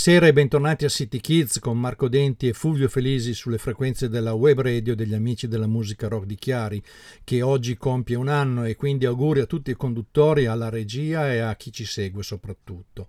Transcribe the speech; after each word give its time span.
Buonasera 0.00 0.28
e 0.28 0.32
bentornati 0.32 0.84
a 0.84 0.88
City 0.88 1.18
Kids 1.18 1.58
con 1.58 1.76
Marco 1.76 2.08
Denti 2.08 2.46
e 2.46 2.52
Fulvio 2.52 2.88
Felisi 2.88 3.34
sulle 3.34 3.58
frequenze 3.58 4.08
della 4.08 4.32
web 4.32 4.60
radio 4.60 4.94
degli 4.94 5.12
amici 5.12 5.48
della 5.48 5.66
musica 5.66 6.06
rock 6.06 6.24
di 6.24 6.36
Chiari, 6.36 6.80
che 7.24 7.42
oggi 7.42 7.76
compie 7.76 8.14
un 8.14 8.28
anno 8.28 8.62
e 8.64 8.76
quindi 8.76 9.06
auguri 9.06 9.40
a 9.40 9.46
tutti 9.46 9.72
i 9.72 9.76
conduttori, 9.76 10.46
alla 10.46 10.68
regia 10.68 11.32
e 11.32 11.40
a 11.40 11.56
chi 11.56 11.72
ci 11.72 11.84
segue 11.84 12.22
soprattutto. 12.22 13.08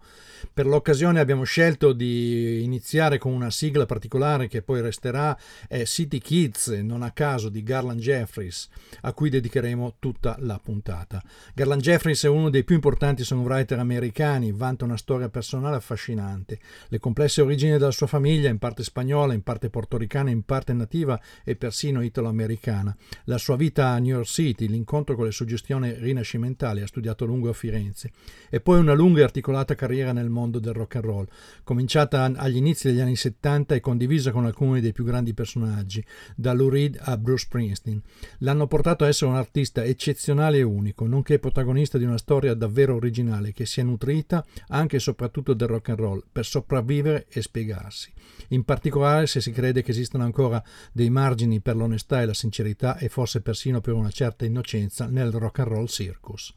Per 0.54 0.66
l'occasione 0.66 1.20
abbiamo 1.20 1.44
scelto 1.44 1.94
di 1.94 2.64
iniziare 2.64 3.18
con 3.18 3.34
una 3.34 3.52
sigla 3.52 3.86
particolare 3.86 4.48
che 4.48 4.62
poi 4.62 4.82
resterà, 4.82 5.38
è 5.68 5.84
City 5.86 6.20
Kids, 6.20 6.68
non 6.68 7.02
a 7.02 7.12
caso 7.12 7.50
di 7.50 7.64
Garland 7.64 8.00
Jeffries, 8.00 8.70
a 9.02 9.14
cui 9.14 9.30
dedicheremo 9.30 9.96
tutta 10.00 10.36
la 10.40 10.60
puntata. 10.62 11.22
Garland 11.54 11.82
Jeffries 11.82 12.24
è 12.24 12.30
uno 12.30 12.50
dei 12.50 12.64
più 12.64 12.76
importanti 12.76 13.24
songwriter 13.24 13.80
americani, 13.80 14.52
vanta 14.52 14.86
una 14.86 14.98
storia 14.98 15.30
personale 15.30 15.76
affascinante. 15.76 16.60
Le 16.88 17.00
complesse 17.00 17.42
origini 17.42 17.72
della 17.72 17.92
sua 17.92 18.08
famiglia, 18.08 18.50
in 18.50 18.60
parte 18.60 18.84
spagnola, 18.84 19.34
in 19.34 19.44
parte 19.44 19.70
portoricana, 19.70 20.30
in 20.30 20.44
parte 20.44 20.74
nativa 20.74 21.20
e 21.44 21.56
persino 21.56 22.02
italo-americana. 22.02 22.96
La 23.26 23.38
sua 23.38 23.56
vita 23.56 23.90
a 23.90 23.98
New 24.00 24.16
York 24.16 24.28
City, 24.28 24.68
l'incontro 24.68 25.16
con 25.16 25.26
le 25.26 25.32
suggestioni 25.32 25.94
rinascimentali, 25.94 26.82
ha 26.82 26.88
studiato 26.88 27.26
lungo 27.26 27.50
a 27.50 27.54
Firenze. 27.54 28.12
E 28.50 28.60
poi 28.62 28.80
una 28.80 28.94
lunga 28.94 29.22
e 29.22 29.24
articolata 29.24 29.76
carriera 29.76 30.12
nel 30.12 30.29
mondo 30.30 30.60
del 30.60 30.74
rock 30.74 30.96
and 30.96 31.06
roll, 31.06 31.28
cominciata 31.64 32.24
agli 32.24 32.58
inizi 32.58 32.88
degli 32.88 33.00
anni 33.00 33.16
70 33.16 33.76
e 33.76 33.80
condivisa 33.80 34.32
con 34.32 34.46
alcuni 34.46 34.82
dei 34.82 34.94
più 34.94 35.04
grandi 35.04 35.34
personaggi, 35.34 36.04
da 36.36 36.54
Lou 36.54 36.70
Reed 36.70 36.98
a 37.02 37.18
Bruce 37.18 37.46
Springsteen. 37.46 38.02
L'hanno 38.40 38.68
portato 38.68 39.04
a 39.04 39.08
essere 39.08 39.32
un 39.32 39.38
artista 39.38 39.84
eccezionale 39.84 40.58
e 40.58 40.64
unico, 40.64 41.08
nonché 41.08 41.40
protagonista 41.40 41.98
di 41.98 42.06
una 42.06 42.18
storia 42.18 42.54
davvero 42.54 42.96
originale 42.96 43.54
che 43.54 43.66
si 43.66 43.80
è 43.80 43.84
nutrita 43.84 44.46
anche 44.68 44.98
e 44.98 45.00
soprattutto 45.00 45.54
del 45.54 45.68
rock 45.68 45.90
and 45.90 46.00
roll 46.00 46.24
per 46.32 46.46
sopravvivere 46.46 47.26
e 47.30 47.42
spiegarsi. 47.42 48.12
In 48.50 48.64
particolare 48.64 49.28
se 49.28 49.42
si 49.42 49.52
crede 49.52 49.82
che 49.82 49.92
esistano 49.92 50.24
ancora 50.24 50.64
dei 50.92 51.10
margini 51.10 51.60
per 51.62 51.76
l'onestà 51.76 52.22
e 52.22 52.26
la 52.26 52.34
sincerità 52.34 52.98
e 52.98 53.10
forse 53.10 53.42
persino 53.42 53.82
per 53.82 53.94
una 53.94 54.12
certa 54.12 54.46
innocenza 54.46 55.08
nel 55.08 55.32
rock 55.32 55.60
and 55.60 55.68
roll 55.68 55.86
circus. 55.86 56.54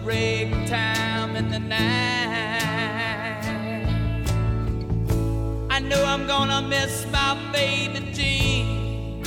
The 0.00 0.06
ragtime 0.06 1.36
in 1.36 1.50
the 1.50 1.58
night. 1.58 1.80
I 5.70 5.78
know 5.80 6.02
I'm 6.04 6.26
gonna 6.26 6.62
miss 6.62 7.06
my 7.12 7.36
baby 7.52 8.10
Jean. 8.12 9.22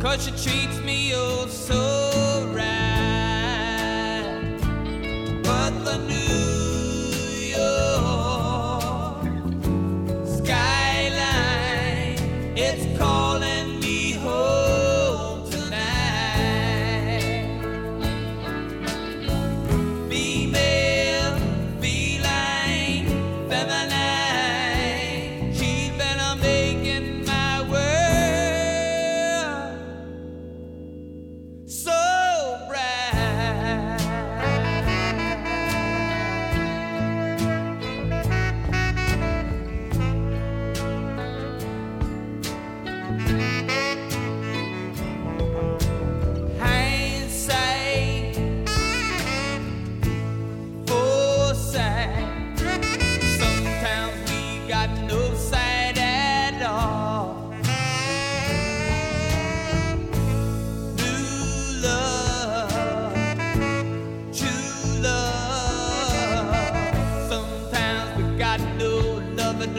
Cause 0.00 0.24
she 0.24 0.30
treats 0.30 0.78
me 0.80 1.12
oh 1.14 1.46
so 1.46 2.29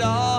love 0.02 0.31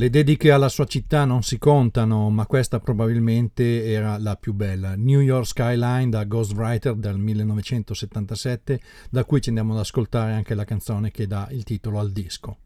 Le 0.00 0.08
dediche 0.08 0.50
alla 0.50 0.70
sua 0.70 0.86
città 0.86 1.26
non 1.26 1.42
si 1.42 1.58
contano, 1.58 2.30
ma 2.30 2.46
questa 2.46 2.80
probabilmente 2.80 3.84
era 3.84 4.16
la 4.16 4.34
più 4.34 4.54
bella. 4.54 4.94
New 4.96 5.20
York 5.20 5.48
Skyline 5.48 6.08
da 6.08 6.24
Ghostwriter 6.24 6.94
del 6.94 7.18
1977, 7.18 8.80
da 9.10 9.24
cui 9.26 9.42
ci 9.42 9.50
andiamo 9.50 9.74
ad 9.74 9.80
ascoltare 9.80 10.32
anche 10.32 10.54
la 10.54 10.64
canzone 10.64 11.10
che 11.10 11.26
dà 11.26 11.48
il 11.50 11.64
titolo 11.64 11.98
al 11.98 12.12
disco. 12.12 12.56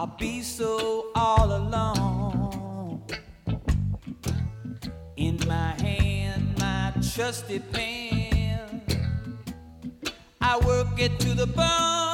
I'll 0.00 0.06
be 0.06 0.40
so 0.40 1.08
all 1.14 1.54
alone. 1.54 3.02
In 5.18 5.38
my 5.46 5.72
hand, 5.78 6.58
my 6.58 6.94
trusty 7.12 7.58
pen, 7.58 8.80
I 10.40 10.56
work 10.56 10.98
it 10.98 11.20
to 11.20 11.34
the 11.34 11.46
bone. 11.46 12.09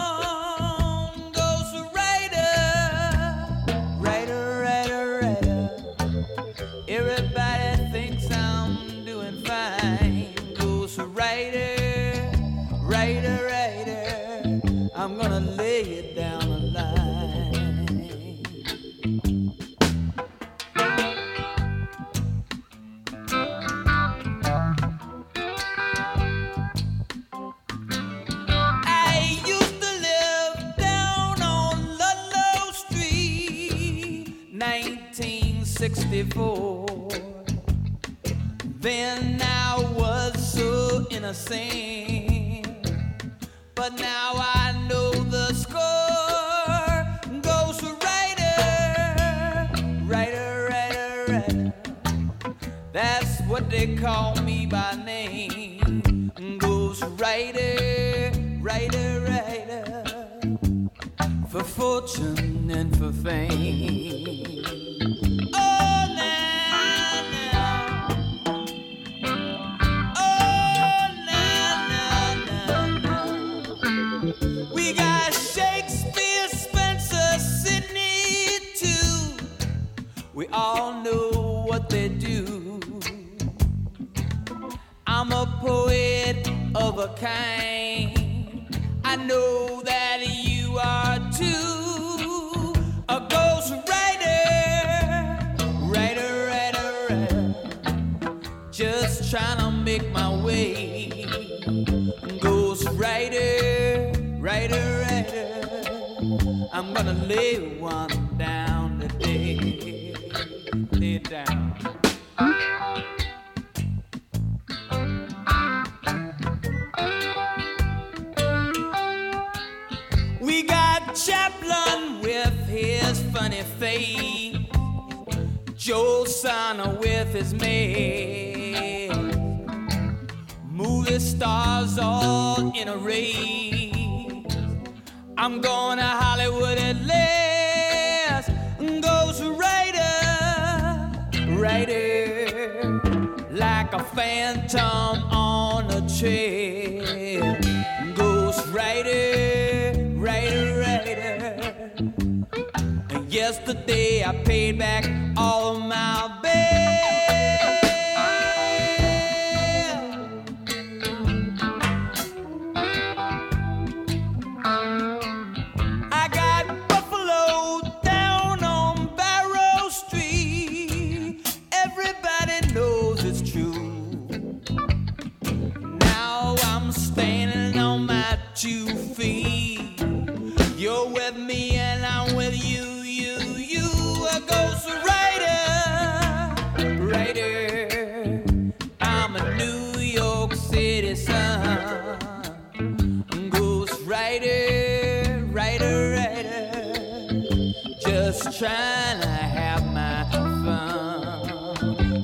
trying 198.58 199.20
to 199.20 199.27
have 199.27 199.84
my 199.93 200.25
fun. 200.31 200.65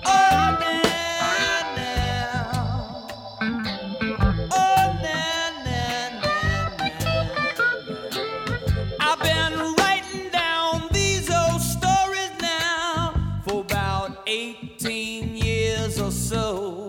Oh, 0.07 0.57
now, 0.61 1.75
now. 1.77 3.07
Oh, 4.51 4.99
now, 5.03 5.51
now. 5.67 6.23
I've 8.99 9.21
been 9.21 9.75
writing 9.75 10.31
down 10.31 10.89
these 10.91 11.31
old 11.31 11.61
stories 11.61 12.31
now 12.41 13.13
for 13.45 13.61
about 13.61 14.23
18 14.27 15.37
years 15.37 16.01
or 16.01 16.11
so. 16.11 16.89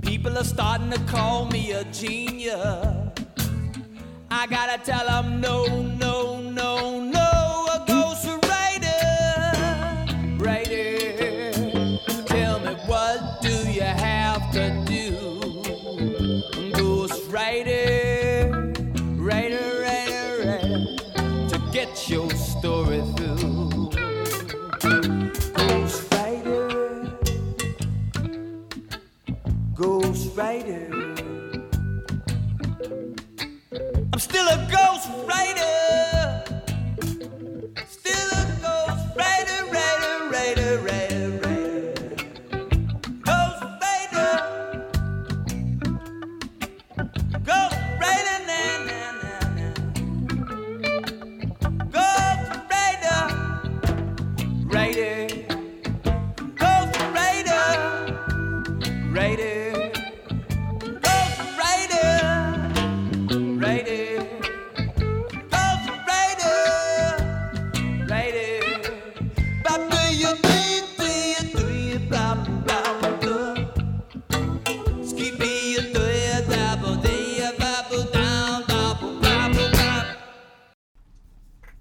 People 0.00 0.38
are 0.38 0.44
starting 0.44 0.90
to 0.90 1.00
call 1.00 1.44
me 1.50 1.72
a 1.72 1.84
genius. 1.84 3.10
I 4.30 4.46
gotta 4.46 4.82
tell 4.82 5.04
them 5.04 5.42
no, 5.42 5.66
no. 5.98 6.13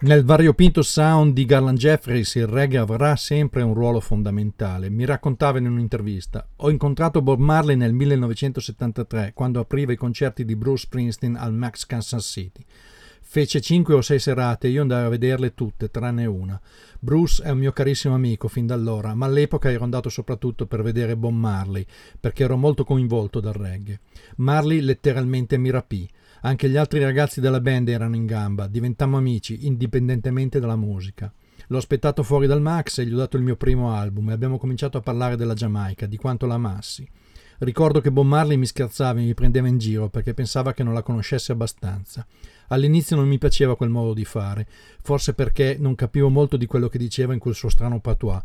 Nel 0.04 0.26
variopinto 0.26 0.82
sound 0.82 1.32
di 1.32 1.46
Garland 1.46 1.78
Jeffries 1.78 2.36
il 2.36 2.46
reggae 2.46 2.78
avrà 2.78 3.16
sempre 3.16 3.62
un 3.62 3.74
ruolo 3.74 4.02
fondamentale. 4.02 4.90
Mi 4.90 5.06
raccontava 5.06 5.60
in 5.60 5.66
un'intervista: 5.66 6.46
Ho 6.58 6.70
incontrato 6.70 7.22
Bob 7.22 7.40
Marley 7.40 7.78
nel 7.78 7.94
1973 7.94 9.32
quando 9.34 9.62
apriva 9.62 9.94
i 9.94 9.96
concerti 9.96 10.44
di 10.44 10.58
Bruce 10.58 10.88
Springsteen 10.88 11.38
al 11.38 11.54
Max 11.54 11.86
Kansas 11.86 12.26
City. 12.26 12.66
Fece 13.34 13.62
cinque 13.62 13.96
o 13.96 14.02
sei 14.02 14.20
serate 14.20 14.68
io 14.68 14.84
andai 14.84 15.06
a 15.06 15.10
vederle 15.10 15.56
tutte, 15.56 15.90
tranne 15.90 16.28
una. 16.28 16.62
Bruce 17.00 17.42
è 17.42 17.50
un 17.50 17.58
mio 17.58 17.72
carissimo 17.72 18.14
amico 18.14 18.48
fin 18.48 18.68
da 18.68 18.76
allora, 18.76 19.16
ma 19.16 19.26
all'epoca 19.26 19.72
ero 19.72 19.84
andato 19.84 20.08
soprattutto 20.10 20.68
per 20.68 20.84
vedere 20.84 21.18
Bob 21.18 21.34
Marley, 21.34 21.84
perché 22.20 22.44
ero 22.44 22.58
molto 22.58 22.84
coinvolto 22.84 23.40
dal 23.40 23.54
reggae. 23.54 24.02
Marley 24.36 24.82
letteralmente 24.82 25.58
mi 25.58 25.72
rapì. 25.72 26.08
Anche 26.42 26.70
gli 26.70 26.78
altri 26.78 27.00
ragazzi 27.00 27.42
della 27.42 27.60
band 27.60 27.90
erano 27.90 28.16
in 28.16 28.28
gamba, 28.28 28.68
diventammo 28.68 29.18
amici, 29.18 29.66
indipendentemente 29.66 30.60
dalla 30.60 30.76
musica. 30.76 31.34
L'ho 31.70 31.78
aspettato 31.78 32.22
fuori 32.22 32.46
dal 32.46 32.62
Max 32.62 33.00
e 33.00 33.08
gli 33.08 33.14
ho 33.14 33.18
dato 33.18 33.38
il 33.38 33.42
mio 33.42 33.56
primo 33.56 33.96
album 33.96 34.30
e 34.30 34.34
abbiamo 34.34 34.60
cominciato 34.60 35.00
a 35.00 35.02
parlare 35.02 35.38
della 35.38 35.56
Giamaica, 35.56 36.06
di 36.06 36.18
quanto 36.18 36.46
la 36.46 36.54
amassi. 36.54 37.10
Ricordo 37.58 38.00
che 38.00 38.12
Bob 38.12 38.28
Marley 38.28 38.58
mi 38.58 38.68
scherzava 38.68 39.20
e 39.20 39.24
mi 39.24 39.34
prendeva 39.34 39.68
in 39.68 39.80
giro 39.80 40.10
perché 40.10 40.36
pensava 40.36 40.74
che 40.74 40.84
non 40.84 40.94
la 40.94 41.02
conoscesse 41.02 41.52
abbastanza. 41.52 42.28
All'inizio 42.68 43.16
non 43.16 43.28
mi 43.28 43.38
piaceva 43.38 43.76
quel 43.76 43.90
modo 43.90 44.14
di 44.14 44.26
fare, 44.26 44.68
forse 45.02 45.34
perché 45.34 45.78
non 45.80 45.96
capivo 45.96 46.30
molto 46.30 46.58
di 46.58 46.66
quello 46.66 46.88
che 46.88 46.98
diceva 46.98 47.34
in 47.34 47.40
quel 47.40 47.56
suo 47.56 47.70
strano 47.70 48.00
patois, 48.00 48.42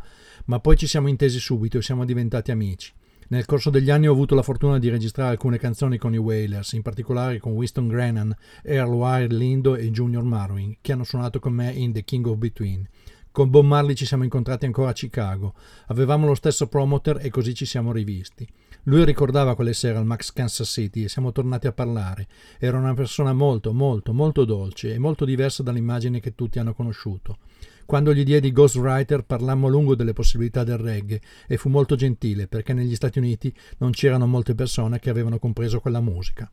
ma 0.47 0.61
poi 0.61 0.77
ci 0.77 0.87
siamo 0.87 1.09
intesi 1.09 1.39
subito 1.39 1.79
e 1.79 1.83
siamo 1.83 2.05
diventati 2.05 2.51
amici. 2.51 2.93
Nel 3.31 3.45
corso 3.45 3.69
degli 3.69 3.91
anni 3.91 4.09
ho 4.09 4.13
avuto 4.13 4.35
la 4.35 4.43
fortuna 4.43 4.79
di 4.79 4.89
registrare 4.89 5.33
alcune 5.33 5.59
canzoni 5.59 5.99
con 5.99 6.15
i 6.15 6.19
Wailers, 6.19 6.73
in 6.73 6.81
particolare 6.83 7.39
con 7.39 7.53
Winston 7.53 7.87
Grennan, 7.87 8.35
Earl 8.63 8.91
Wild 8.91 9.33
Lindo 9.33 9.77
e 9.77 9.91
Junior 9.91 10.25
Marwin, 10.25 10.77
che 10.81 10.93
hanno 10.93 11.05
suonato 11.05 11.39
con 11.39 11.53
me 11.53 11.71
in 11.73 11.93
The 11.93 12.05
King 12.05 12.27
of 12.27 12.37
Between. 12.39 12.89
Con 13.31 13.51
Bob 13.51 13.67
Marley 13.67 13.95
ci 13.95 14.07
siamo 14.07 14.25
incontrati 14.25 14.65
ancora 14.65 14.91
a 14.91 14.95
Chicago. 14.95 15.55
Avevamo 15.89 16.27
lo 16.27 16.35
stesso 16.35 16.69
promoter 16.69 17.19
e 17.21 17.29
così 17.29 17.55
ci 17.55 17.67
siamo 17.67 17.93
rivisti. 17.93 18.49
Lui 18.85 19.05
ricordava 19.05 19.55
quelle 19.55 19.75
sere 19.75 19.99
al 19.99 20.07
Max 20.07 20.33
Kansas 20.33 20.69
City 20.69 21.05
e 21.05 21.09
siamo 21.09 21.33
tornati 21.33 21.67
a 21.67 21.73
parlare. 21.73 22.27
Era 22.59 22.79
una 22.79 22.95
persona 22.95 23.33
molto, 23.33 23.73
molto, 23.73 24.13
molto 24.13 24.45
dolce 24.45 24.95
e 24.95 24.99
molto 24.99 25.25
diversa 25.25 25.63
dall'immagine 25.63 26.21
che 26.21 26.35
tutti 26.35 26.59
hanno 26.59 26.75
conosciuto. 26.75 27.39
Quando 27.85 28.13
gli 28.13 28.23
diedi 28.23 28.53
Ghostwriter 28.53 29.25
parlammo 29.25 29.67
a 29.67 29.71
lungo 29.71 29.95
delle 29.95 30.13
possibilità 30.13 30.63
del 30.63 30.77
reggae 30.77 31.21
e 31.47 31.57
fu 31.57 31.69
molto 31.71 31.97
gentile 31.97 32.47
perché 32.47 32.73
negli 32.75 32.95
Stati 32.95 33.19
Uniti 33.19 33.53
non 33.79 33.93
c'erano 33.93 34.27
molte 34.27 34.55
persone 34.55 34.99
che 34.99 35.11
avevano 35.11 35.39
compreso 35.39 35.81
quella 35.81 36.01
musica. 36.01 36.51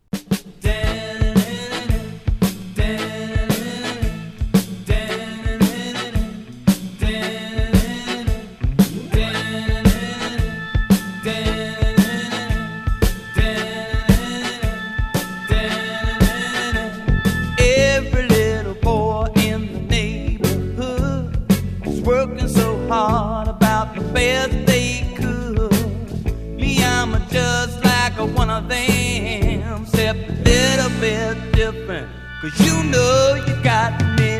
Of 28.55 28.69
them, 28.69 29.83
except 29.83 30.29
a 30.29 30.33
little 30.43 30.89
bit 31.01 31.51
different. 31.51 32.07
Cause 32.41 32.57
you 32.61 32.83
know 32.89 33.43
you 33.47 33.63
got 33.63 33.91
me 34.17 34.39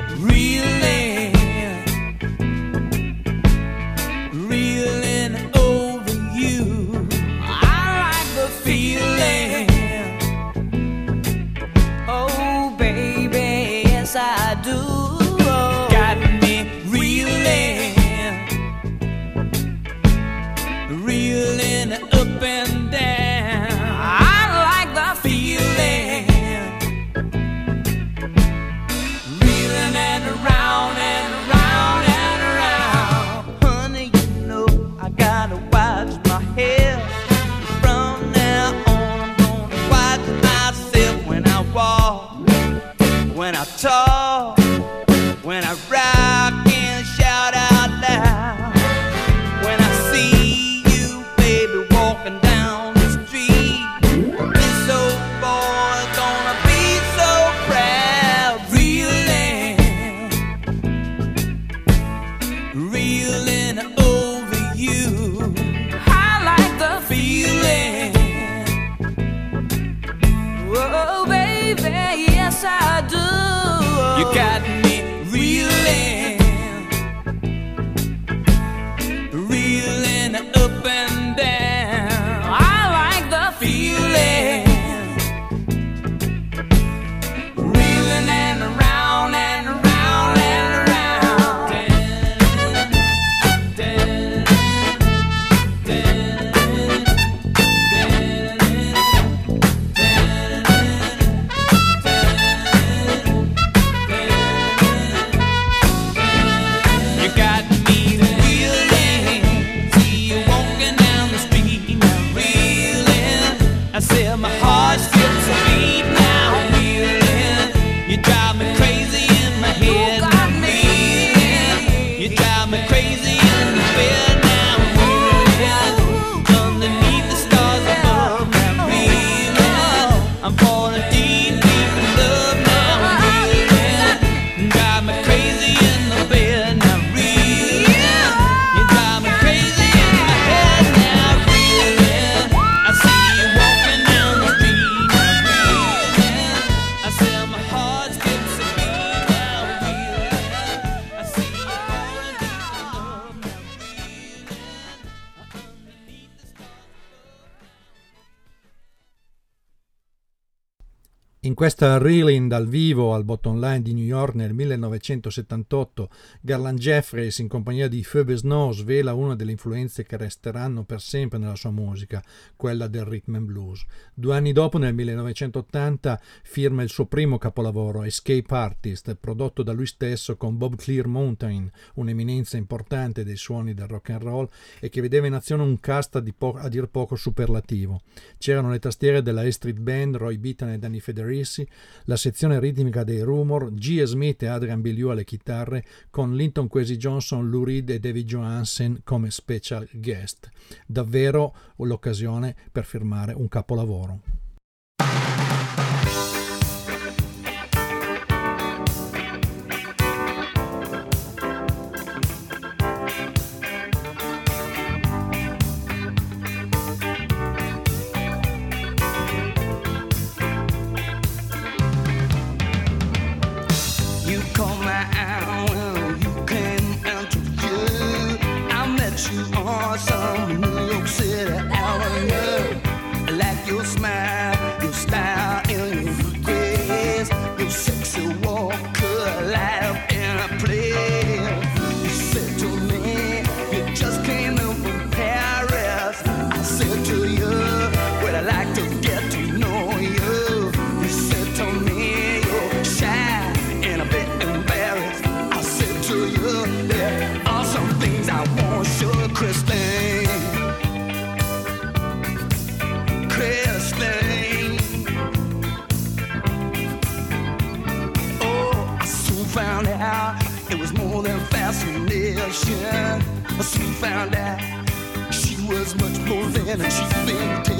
questa 161.65 161.97
reeling 161.97 162.47
dal 162.47 162.67
vivo 162.67 163.15
al 163.15 163.23
Bottom 163.23 163.59
Line 163.59 163.81
di 163.81 163.95
New 163.95 164.03
York 164.03 164.35
nel 164.35 164.53
1978, 164.53 166.11
Garland 166.41 166.77
Jeffries 166.77 167.39
in 167.39 167.47
compagnia 167.47 167.87
di 167.87 168.05
Phoebe 168.07 168.35
Snow 168.35 168.71
svela 168.71 169.15
una 169.15 169.33
delle 169.33 169.49
influenze 169.49 170.03
che 170.03 170.15
resteranno 170.15 170.83
per 170.83 171.01
sempre 171.01 171.39
nella 171.39 171.55
sua 171.55 171.71
musica, 171.71 172.23
quella 172.55 172.85
del 172.85 173.05
rhythm 173.05 173.33
and 173.33 173.45
blues. 173.47 173.83
Due 174.13 174.35
anni 174.35 174.51
dopo, 174.51 174.77
nel 174.77 174.93
1980, 174.93 176.21
firma 176.43 176.83
il 176.83 176.89
suo 176.89 177.07
primo 177.07 177.39
capolavoro, 177.39 178.03
Escape 178.03 178.53
Artist, 178.53 179.15
prodotto 179.15 179.63
da 179.63 179.73
lui 179.73 179.87
stesso 179.87 180.37
con 180.37 180.57
Bob 180.57 180.75
Clear 180.75 181.07
Mountain, 181.07 181.67
un'eminenza 181.95 182.57
importante 182.57 183.23
dei 183.23 183.37
suoni 183.37 183.73
del 183.73 183.87
rock 183.87 184.11
and 184.11 184.21
roll 184.21 184.49
e 184.79 184.89
che 184.89 185.01
vedeva 185.01 185.25
in 185.25 185.33
azione 185.33 185.63
un 185.63 185.79
cast 185.79 186.15
a, 186.15 186.69
dir 186.69 186.89
poco 186.89 187.15
superlativo. 187.15 188.01
C'erano 188.37 188.69
le 188.69 188.77
tastiere 188.77 189.23
della 189.23 189.41
A 189.41 189.51
Street 189.51 189.79
Band, 189.79 190.17
Roy 190.17 190.37
Beaton 190.37 190.69
e 190.69 190.77
Danny 190.77 190.99
Federici 190.99 191.53
Risi, 191.55 191.67
la 192.05 192.17
sezione 192.17 192.59
ritmica 192.59 193.03
dei 193.03 193.21
Rumor, 193.21 193.73
G. 193.73 194.03
Smith 194.03 194.43
e 194.43 194.47
Adrian 194.47 194.81
Biliu 194.81 195.09
alle 195.09 195.23
chitarre, 195.23 195.85
con 196.09 196.35
Linton 196.35 196.67
Kwesi 196.67 196.97
Johnson, 196.97 197.49
Lou 197.49 197.63
Reed 197.63 197.89
e 197.89 197.99
David 197.99 198.27
Johansen 198.27 199.01
come 199.03 199.31
special 199.31 199.87
guest. 199.93 200.49
Davvero 200.85 201.55
l'occasione 201.77 202.55
per 202.71 202.83
firmare 202.83 203.33
un 203.33 203.47
capolavoro. 203.47 204.19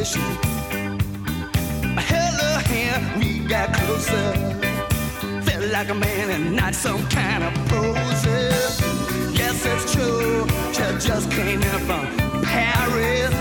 conversation. 0.06 0.22
I 1.98 2.02
hand, 2.68 3.20
we 3.20 3.40
got 3.48 3.74
closer. 3.74 4.34
Felt 5.42 5.72
like 5.72 5.90
a 5.90 5.94
man 5.94 6.30
and 6.30 6.56
not 6.56 6.76
some 6.76 7.06
kind 7.10 7.44
of 7.44 7.54
poser. 7.68 8.52
Yes, 9.34 9.66
it's 9.66 9.94
true, 9.94 10.48
she 10.74 11.08
just 11.08 11.32
came 11.32 11.62
in 11.62 11.80
from 11.88 12.06
Paris. 12.44 13.34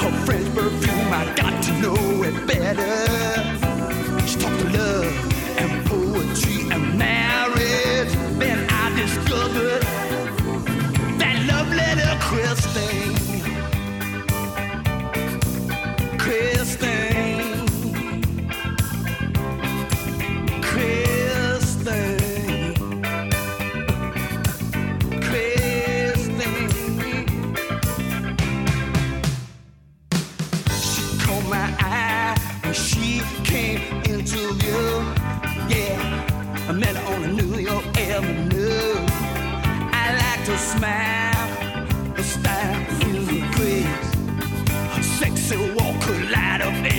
Her 0.00 0.12
French 0.24 0.54
perfume, 0.54 1.12
I 1.12 1.32
got 1.36 1.62
to 1.64 1.72
know 1.80 2.22
it 2.22 2.46
better. 2.46 4.26
She 4.26 4.38
talked 4.38 4.69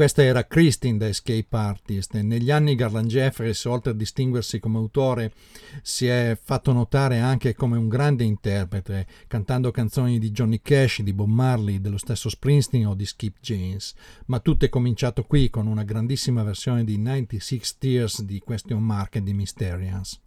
questa 0.00 0.22
era 0.22 0.46
Christine 0.46 0.96
da 0.96 1.08
Escape 1.08 1.46
Artist. 1.50 2.18
Negli 2.18 2.50
anni 2.50 2.74
Garland 2.74 3.10
Jeffries, 3.10 3.66
oltre 3.66 3.90
a 3.90 3.94
distinguersi 3.94 4.58
come 4.58 4.78
autore, 4.78 5.30
si 5.82 6.06
è 6.06 6.38
fatto 6.42 6.72
notare 6.72 7.18
anche 7.18 7.54
come 7.54 7.76
un 7.76 7.86
grande 7.86 8.24
interprete, 8.24 9.06
cantando 9.26 9.70
canzoni 9.70 10.18
di 10.18 10.30
Johnny 10.30 10.62
Cash, 10.62 11.02
di 11.02 11.12
Bob 11.12 11.28
Marley, 11.28 11.82
dello 11.82 11.98
stesso 11.98 12.30
Springsteen 12.30 12.86
o 12.86 12.94
di 12.94 13.04
Skip 13.04 13.36
James. 13.42 13.92
Ma 14.24 14.40
tutto 14.40 14.64
è 14.64 14.70
cominciato 14.70 15.24
qui 15.24 15.50
con 15.50 15.66
una 15.66 15.84
grandissima 15.84 16.42
versione 16.42 16.82
di 16.82 16.96
96 16.96 17.60
Tears 17.78 18.22
di 18.22 18.38
Question 18.38 18.82
Mark 18.82 19.16
e 19.16 19.22
di 19.22 19.34
Mysterians. 19.34 20.18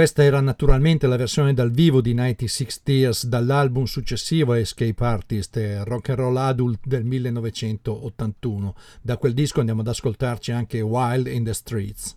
Questa 0.00 0.24
era 0.24 0.40
naturalmente 0.40 1.06
la 1.06 1.18
versione 1.18 1.52
dal 1.52 1.70
vivo 1.70 2.00
di 2.00 2.14
96 2.14 2.66
Tears 2.82 3.26
dall'album 3.26 3.84
successivo 3.84 4.54
Escape 4.54 5.04
Artist, 5.04 5.82
Rock 5.84 6.08
and 6.08 6.18
Roll 6.18 6.36
Adult 6.38 6.86
del 6.86 7.04
1981. 7.04 8.74
Da 9.02 9.18
quel 9.18 9.34
disco 9.34 9.58
andiamo 9.58 9.82
ad 9.82 9.88
ascoltarci 9.88 10.52
anche 10.52 10.80
Wild 10.80 11.26
in 11.26 11.44
the 11.44 11.52
Streets. 11.52 12.16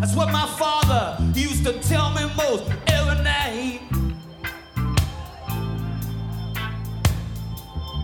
That's 0.00 0.16
what 0.16 0.32
my 0.32 0.46
father 0.46 1.22
used 1.34 1.62
to 1.66 1.74
tell 1.80 2.10
me 2.12 2.22
most 2.34 2.64
every 2.86 3.22
night. 3.22 3.82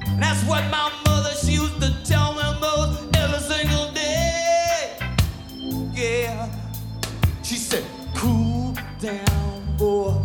And 0.07 0.23
that's 0.23 0.45
what 0.45 0.63
my 0.71 0.93
mother 1.07 1.31
she 1.43 1.53
used 1.53 1.81
to 1.81 2.05
tell 2.05 2.35
me 2.35 2.61
most 2.61 3.17
every 3.17 3.39
single 3.39 3.91
day. 3.93 4.99
Yeah. 5.95 6.51
She 7.43 7.57
said, 7.57 7.85
cool 8.15 8.77
down, 9.01 9.77
boy. 9.79 10.21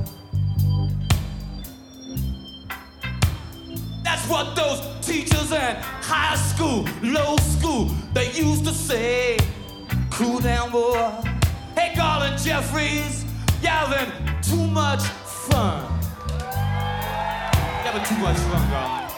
That's 4.04 4.28
what 4.28 4.58
those 4.58 4.82
teachers 5.06 5.54
at 5.54 5.78
high 6.02 6.36
school, 6.36 6.86
low 7.02 7.38
school, 7.38 7.86
they 8.14 8.30
used 8.34 8.66
to 8.66 8.74
say, 8.74 9.38
cool 10.10 10.40
down, 10.40 10.70
boy. 10.72 11.31
Garland 12.02 12.40
Jeffreys, 12.42 13.26
Galvin, 13.62 14.10
too 14.42 14.66
much 14.66 15.04
fun. 15.04 15.84
Never 17.84 18.04
too 18.04 18.18
much 18.18 18.38
fun, 18.38 18.70
Garland. 18.72 19.14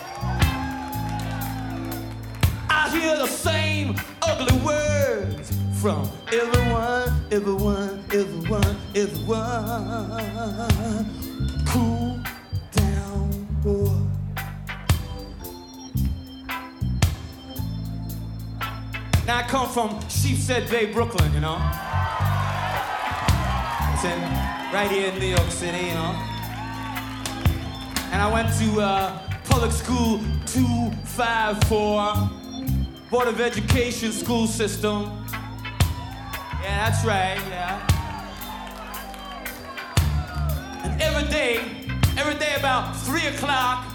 I 2.69 2.89
hear 2.91 3.15
the 3.15 3.28
same 3.28 3.96
ugly 4.22 4.58
words 4.65 5.58
from 5.80 6.10
everyone, 6.34 7.26
everyone, 7.32 8.04
everyone, 8.12 8.78
everyone. 8.93 10.19
Cool 11.65 12.22
down, 12.74 13.48
boy. 13.63 13.96
Now 19.26 19.38
I 19.38 19.43
come 19.48 19.69
from 19.69 20.02
Sheepshead 20.10 20.69
Bay, 20.69 20.91
Brooklyn, 20.91 21.34
you 21.34 21.39
know. 21.39 21.92
Right 24.04 24.92
here 24.92 25.13
in 25.13 25.18
New 25.18 25.28
York 25.28 25.50
City, 25.50 25.78
you 25.78 25.94
know. 25.94 26.13
And 28.12 28.22
I 28.22 28.30
went 28.34 28.54
to 28.60 28.82
uh, 28.82 29.18
public 29.46 29.72
school 29.72 30.20
254, 30.46 32.30
Board 33.10 33.30
of 33.30 33.39
Education 33.39 34.12
school 34.12 34.46
system. 34.46 35.04
Yeah, 36.62 36.89
that's 36.89 37.06
right, 37.06 37.39
yeah. 37.48 37.80
And 40.84 41.02
every 41.02 41.30
day, 41.30 41.60
every 42.18 42.36
day 42.36 42.56
about 42.58 42.98
3 43.06 43.28
o'clock, 43.28 43.86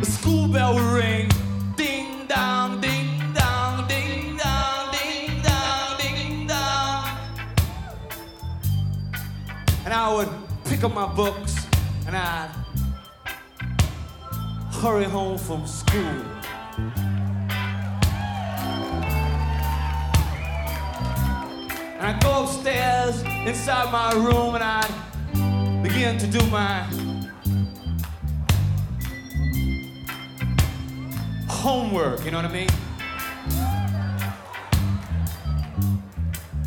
the 0.00 0.06
school 0.06 0.48
bell 0.48 0.74
would 0.74 0.82
ring. 0.82 1.30
Ding 1.76 2.26
dong, 2.26 2.80
ding 2.80 3.03
And 9.94 10.02
I 10.02 10.12
would 10.12 10.28
pick 10.64 10.82
up 10.82 10.92
my 10.92 11.06
books 11.06 11.54
and 12.08 12.16
I'd 12.16 12.50
hurry 14.82 15.04
home 15.04 15.38
from 15.38 15.68
school. 15.68 16.00
And 21.94 22.02
I'd 22.02 22.20
go 22.20 22.42
upstairs 22.42 23.22
inside 23.46 23.92
my 23.92 24.12
room 24.14 24.56
and 24.56 24.64
I'd 24.64 25.82
begin 25.84 26.18
to 26.18 26.26
do 26.26 26.44
my 26.46 26.82
homework, 31.48 32.24
you 32.24 32.32
know 32.32 32.38
what 32.38 32.46
I 32.46 32.52
mean? 32.52 32.68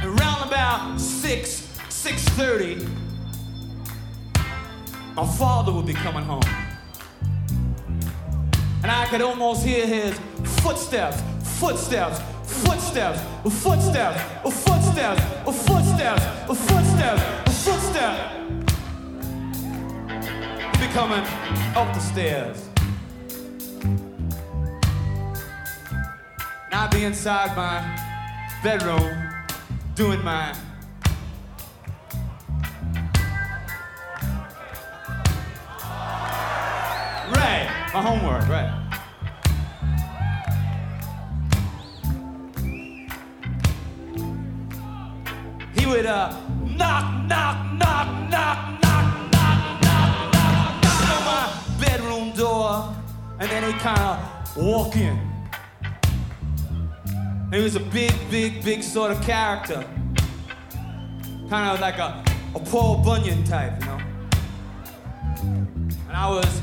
Around 0.02 0.48
about 0.48 0.98
6, 0.98 1.62
6.30, 1.90 3.07
my 5.18 5.26
father 5.26 5.72
would 5.72 5.88
be 5.88 5.96
coming 5.96 6.24
home. 6.24 6.44
And 8.84 8.92
I 8.92 9.08
could 9.10 9.22
almost 9.22 9.66
hear 9.66 9.88
his 9.88 10.16
footsteps, 10.62 11.20
footsteps, 11.60 12.22
footsteps, 12.44 13.20
footsteps, 13.42 14.22
footsteps, 14.44 15.22
footsteps, 15.66 16.24
footsteps, 16.46 17.66
footsteps. 17.66 18.34
Be 20.80 20.88
coming 20.94 21.26
up 21.76 21.92
the 21.96 22.00
stairs. 22.00 22.70
And 26.66 26.74
I'd 26.74 26.92
be 26.92 27.06
inside 27.06 27.58
my 27.58 27.82
bedroom 28.62 29.34
doing 29.96 30.24
my 30.24 30.56
my 37.98 38.04
homework, 38.04 38.48
right. 38.48 38.70
He 45.76 45.86
would 45.88 46.06
uh 46.06 46.40
knock, 46.76 47.26
knock, 47.26 47.74
knock, 47.74 48.30
knock, 48.30 48.82
knock, 48.84 49.32
knock, 49.32 49.82
knock, 49.82 50.32
knock, 50.32 50.84
knock 50.84 51.10
on 51.16 51.24
my 51.26 51.44
bedroom 51.80 52.32
door, 52.34 52.96
and 53.40 53.50
then 53.50 53.64
he'd 53.64 53.82
kind 53.82 54.00
of 54.00 54.58
walk 54.58 54.96
in. 54.96 55.20
And 57.46 57.56
he 57.56 57.64
was 57.64 57.78
a 57.78 57.80
big, 57.80 58.14
big, 58.30 58.64
big 58.64 58.84
sort 58.84 59.12
of 59.12 59.20
character, 59.24 59.84
kind 61.50 61.72
of 61.72 61.80
like 61.80 61.98
a, 61.98 62.24
a 62.54 62.60
Paul 62.60 63.04
Bunyan 63.04 63.44
type, 63.44 63.74
you 63.80 63.88
know. 63.88 64.00
And 65.40 66.16
I 66.16 66.30
was 66.30 66.62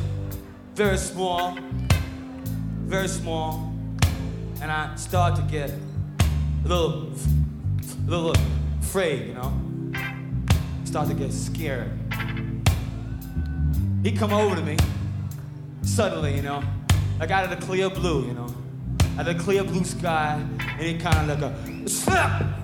very 0.75 0.99
small, 0.99 1.57
very 2.87 3.07
small, 3.07 3.73
and 4.61 4.73
I 4.73 4.95
start 4.97 5.37
to 5.37 5.43
get 5.43 5.71
a 5.71 6.69
little, 6.69 7.13
a 8.07 8.11
little 8.11 8.35
afraid, 8.81 9.29
you 9.29 9.35
know. 9.35 9.53
Start 10.85 11.09
to 11.09 11.15
get 11.15 11.33
scared. 11.33 11.91
He'd 14.03 14.19
come 14.19 14.33
over 14.33 14.57
to 14.57 14.63
me 14.63 14.77
suddenly, 15.83 16.35
you 16.35 16.43
know, 16.43 16.63
like 17.21 17.31
out 17.31 17.45
of 17.45 17.51
the 17.51 17.65
clear 17.65 17.89
blue, 17.89 18.27
you 18.27 18.35
know, 18.35 18.53
out 19.17 19.29
of 19.29 19.37
the 19.37 19.43
clear 19.45 19.63
blue 19.63 19.85
sky, 19.85 20.45
and 20.59 20.81
he 20.81 20.99
kind 20.99 21.31
of 21.31 21.41
like 21.41 21.53
a 21.53 21.55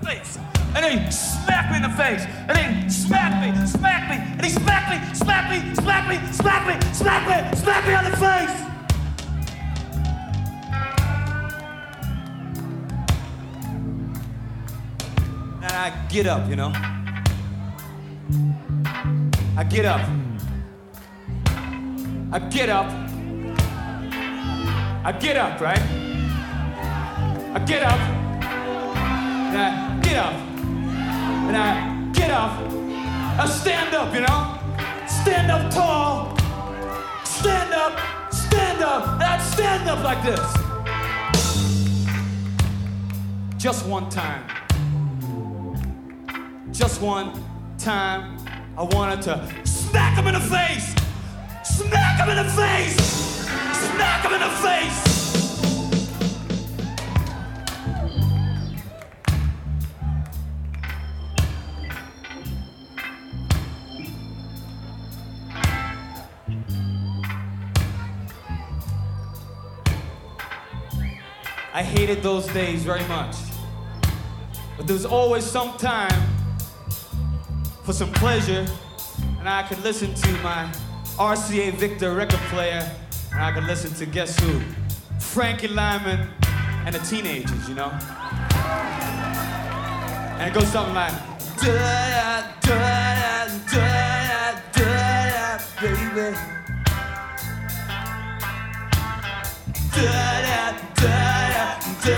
face. 0.05 0.37
And 0.73 0.85
he 0.85 1.11
smacked 1.11 1.71
me 1.71 1.77
in 1.77 1.83
the 1.83 1.89
face. 1.89 2.25
And 2.47 2.57
he 2.57 2.89
smacked 2.89 3.41
me, 3.41 3.67
smacked 3.67 4.09
me, 4.09 4.15
and 4.15 4.43
he 4.45 4.49
smacked 4.49 4.89
me, 4.89 5.13
smacked 5.13 5.49
me, 5.51 5.75
smacked 5.75 6.07
me, 6.09 6.33
smacked 6.33 6.67
me, 6.67 6.93
smacked 6.93 7.27
me, 7.27 7.57
smacked 7.57 7.87
me 7.87 7.93
on 7.93 8.03
the 8.05 8.17
face. 8.17 8.71
And 15.63 15.71
I 15.73 16.07
get 16.09 16.27
up, 16.27 16.49
you 16.49 16.55
know. 16.55 16.71
I 19.57 19.63
get 19.63 19.85
up. 19.85 20.01
I 22.31 22.39
get 22.39 22.69
up. 22.69 22.89
I 25.03 25.11
get 25.19 25.37
up, 25.37 25.59
right? 25.59 25.81
I 27.53 27.59
get 27.65 27.83
up. 27.83 27.99
And 29.51 29.57
I 29.57 29.99
get 30.01 30.17
up. 30.17 30.50
And 31.53 31.59
I 31.59 32.11
get 32.13 32.31
up. 32.31 32.61
I 33.37 33.45
stand 33.45 33.93
up, 33.93 34.13
you 34.13 34.21
know? 34.21 34.57
Stand 35.05 35.51
up 35.51 35.69
tall. 35.69 36.37
Stand 37.25 37.73
up. 37.73 38.33
Stand 38.33 38.81
up. 38.81 39.05
And 39.15 39.23
I'd 39.23 39.41
stand 39.41 39.89
up 39.89 40.01
like 40.01 40.23
this. 40.23 40.39
Just 43.61 43.85
one 43.85 44.09
time. 44.09 44.45
Just 46.71 47.01
one 47.01 47.33
time. 47.77 48.37
I 48.77 48.83
wanted 48.83 49.21
to 49.23 49.65
smack 49.65 50.17
him 50.17 50.27
in 50.27 50.35
the 50.35 50.39
face. 50.39 50.95
Smack 51.65 52.17
him 52.17 52.29
in 52.29 52.45
the 52.45 52.49
face. 52.53 52.95
Smack 53.91 54.23
him 54.23 54.31
in 54.35 54.39
the 54.39 54.55
face. 54.63 55.20
I 71.81 71.83
hated 71.83 72.21
those 72.21 72.45
days 72.49 72.83
very 72.83 73.03
much. 73.05 73.35
But 74.77 74.85
there 74.85 74.93
was 74.93 75.03
always 75.03 75.43
some 75.43 75.75
time 75.79 76.21
for 77.83 77.91
some 77.91 78.13
pleasure, 78.13 78.67
and 79.39 79.49
I 79.49 79.63
could 79.63 79.81
listen 79.81 80.13
to 80.13 80.31
my 80.43 80.71
RCA 81.17 81.73
Victor 81.73 82.13
record 82.13 82.39
player, 82.51 82.87
and 83.31 83.41
I 83.41 83.51
could 83.51 83.63
listen 83.63 83.91
to 83.95 84.05
guess 84.05 84.39
who? 84.39 84.61
Frankie 85.19 85.69
Lymon 85.69 86.29
and 86.85 86.93
the 86.93 86.99
teenagers, 86.99 87.67
you 87.67 87.73
know? 87.73 87.89
And 90.37 90.51
it 90.51 90.53
goes 90.53 90.67
something 90.67 90.93
like 90.93 91.13
da 91.57 92.43
da 92.61 92.77
da 92.77 93.47
da 93.71 94.53
da 94.75 94.77
da 94.77 95.57
baby. 95.81 96.37
Da 99.95 100.41
da 100.45 100.77
da 101.01 101.30
Now 102.03 102.09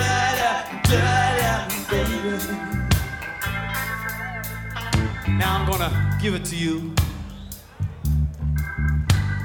I'm 5.58 5.66
gonna 5.70 6.18
give 6.22 6.36
it 6.36 6.46
to 6.46 6.56
you. 6.56 6.94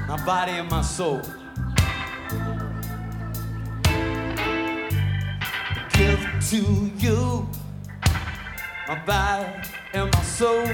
My 0.07 0.15
body 0.25 0.53
and 0.53 0.71
my 0.71 0.81
soul. 0.81 1.21
Give 5.91 6.19
to 6.49 6.91
you 6.97 7.49
my 8.87 8.95
body 9.05 9.51
and 9.93 10.09
my 10.13 10.21
soul. 10.23 10.65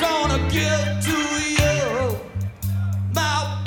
Gonna 0.00 0.38
give 0.50 1.04
to 1.04 1.16
you 1.60 2.18
my 3.14 3.59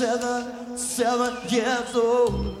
seven, 0.00 0.78
seven, 0.78 1.36
years 1.50 1.94
old. 1.94 2.59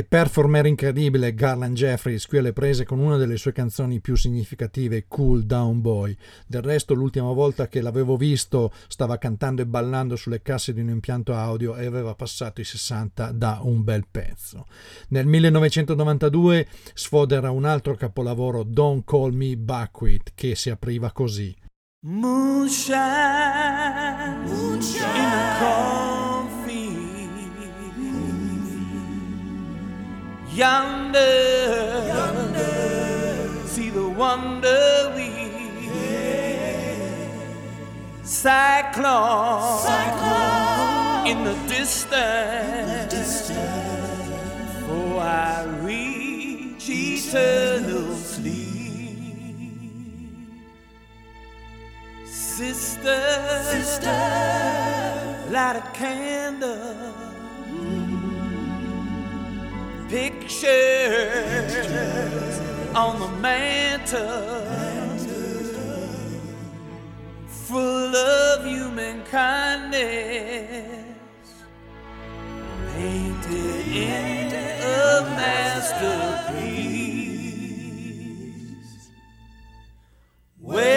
Che 0.00 0.06
performer 0.06 0.64
incredibile 0.64 1.34
Garland 1.34 1.76
Jeffries 1.76 2.26
qui 2.26 2.38
alle 2.38 2.54
prese 2.54 2.86
con 2.86 3.00
una 3.00 3.18
delle 3.18 3.36
sue 3.36 3.52
canzoni 3.52 4.00
più 4.00 4.16
significative, 4.16 5.04
Cool 5.06 5.42
Down 5.44 5.82
Boy. 5.82 6.16
Del 6.46 6.62
resto 6.62 6.94
l'ultima 6.94 7.30
volta 7.32 7.68
che 7.68 7.82
l'avevo 7.82 8.16
visto 8.16 8.72
stava 8.88 9.18
cantando 9.18 9.60
e 9.60 9.66
ballando 9.66 10.16
sulle 10.16 10.40
casse 10.40 10.72
di 10.72 10.80
un 10.80 10.88
impianto 10.88 11.34
audio 11.34 11.76
e 11.76 11.84
aveva 11.84 12.14
passato 12.14 12.62
i 12.62 12.64
60 12.64 13.32
da 13.32 13.58
un 13.60 13.84
bel 13.84 14.06
pezzo. 14.10 14.64
Nel 15.08 15.26
1992 15.26 16.66
sfodera 16.94 17.50
un 17.50 17.66
altro 17.66 17.94
capolavoro, 17.94 18.62
Don't 18.62 19.04
Call 19.04 19.34
Me 19.34 19.54
Buckwheat, 19.54 20.32
che 20.34 20.54
si 20.54 20.70
apriva 20.70 21.12
così. 21.12 21.54
Moonshine, 22.06 22.96
Moonshine. 24.46 26.19
Yonder, 30.52 32.06
Yonder, 32.08 33.66
see 33.66 33.88
the 33.90 34.08
wonder 34.08 35.12
wheel. 35.14 35.30
Cyclone, 38.24 39.78
Cyclone, 39.78 41.26
in 41.28 41.44
the 41.44 41.54
distance. 41.68 43.52
Oh, 44.88 45.18
I 45.18 45.64
reach 45.82 46.88
eternal 46.88 48.16
sleep. 48.16 48.70
Sister, 52.26 53.20
sister, 53.70 54.18
light 55.48 55.76
a 55.76 55.82
candle. 55.94 57.14
Pictures 60.10 61.78
on 62.96 63.20
the 63.20 63.28
mantle, 63.40 64.66
full 67.46 68.16
of 68.16 68.64
human 68.66 69.22
kindness, 69.26 71.06
painted 72.92 73.86
in 73.86 74.52
a 74.52 75.22
masterpiece. 75.38 76.50
Welcome. 80.58 80.90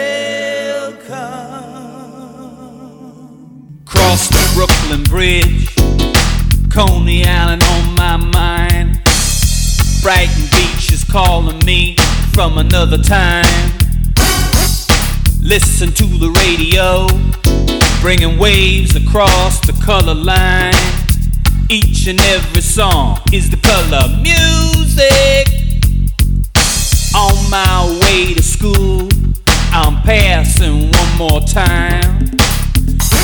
Cross 3.84 4.28
the 4.30 4.42
Brooklyn 4.56 5.04
Bridge, 5.04 5.72
Coney 6.68 7.24
Island 7.24 7.62
on. 7.62 7.83
Brighton 10.04 10.44
Beach 10.52 10.92
is 10.92 11.02
calling 11.02 11.64
me 11.64 11.96
from 12.34 12.58
another 12.58 12.98
time. 12.98 13.72
Listen 15.40 15.92
to 15.92 16.04
the 16.04 16.28
radio, 16.44 17.06
bringing 18.02 18.38
waves 18.38 18.94
across 18.96 19.60
the 19.60 19.72
color 19.82 20.12
line. 20.12 20.74
Each 21.70 22.06
and 22.06 22.20
every 22.20 22.60
song 22.60 23.18
is 23.32 23.48
the 23.48 23.56
color 23.56 24.08
music. 24.20 25.48
On 27.16 27.50
my 27.50 27.98
way 28.02 28.34
to 28.34 28.42
school, 28.42 29.08
I'm 29.72 30.02
passing 30.02 30.90
one 30.90 31.16
more 31.16 31.40
time. 31.40 32.30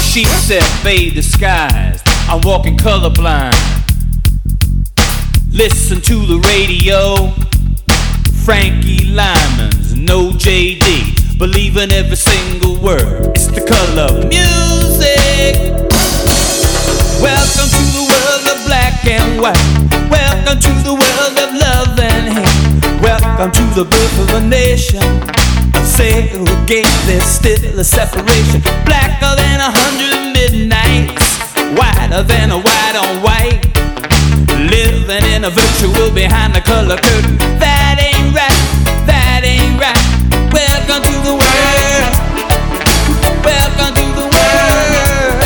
She 0.01 0.25
said, 0.25 0.65
fade 0.83 1.15
the 1.15 1.23
skies. 1.23 2.03
I'm 2.27 2.41
walking 2.41 2.79
colorblind. 2.79 3.80
Listen 5.61 6.01
to 6.01 6.25
the 6.25 6.41
radio. 6.49 7.37
Frankie 8.47 9.05
Lymon's 9.13 9.95
no 9.95 10.31
JD. 10.31 11.37
Believe 11.37 11.77
in 11.77 11.93
every 11.93 12.17
single 12.17 12.81
word. 12.81 13.37
It's 13.37 13.49
the 13.49 13.61
color 13.69 14.09
of 14.09 14.25
music. 14.25 15.61
Welcome 17.21 17.69
to 17.77 17.85
the 17.93 18.05
world 18.09 18.45
of 18.49 18.57
black 18.65 19.05
and 19.05 19.37
white. 19.37 19.61
Welcome 20.09 20.65
to 20.65 20.73
the 20.81 20.97
world 20.97 21.37
of 21.37 21.51
love 21.53 21.93
and 22.09 22.41
hate. 22.41 23.03
Welcome 23.05 23.53
to 23.53 23.65
the 23.77 23.85
birth 23.85 24.17
of 24.25 24.41
a 24.41 24.41
nation. 24.41 25.05
Segregated, 25.85 27.21
still 27.21 27.79
a 27.79 27.85
separation. 27.85 28.63
Blacker 28.89 29.37
than 29.37 29.61
a 29.61 29.69
hundred 29.69 30.33
midnights. 30.33 31.53
Whiter 31.77 32.23
than 32.23 32.51
a 32.51 32.59
white 32.59 32.97
on 32.97 33.23
white. 33.23 33.80
Living 34.69 35.25
in 35.33 35.45
a 35.45 35.51
virtual 35.51 36.11
behind 36.11 36.55
the 36.55 36.61
color 36.61 36.99
curtain. 36.99 37.39
That 37.59 37.97
ain't 37.97 38.37
right, 38.37 38.61
that 39.07 39.41
ain't 39.43 39.81
right. 39.81 39.97
Welcome 40.53 41.01
to 41.01 41.17
the 41.25 41.33
world. 41.33 42.13
Welcome 43.41 43.95
to 43.97 44.05
the 44.21 44.29
world. 44.29 45.41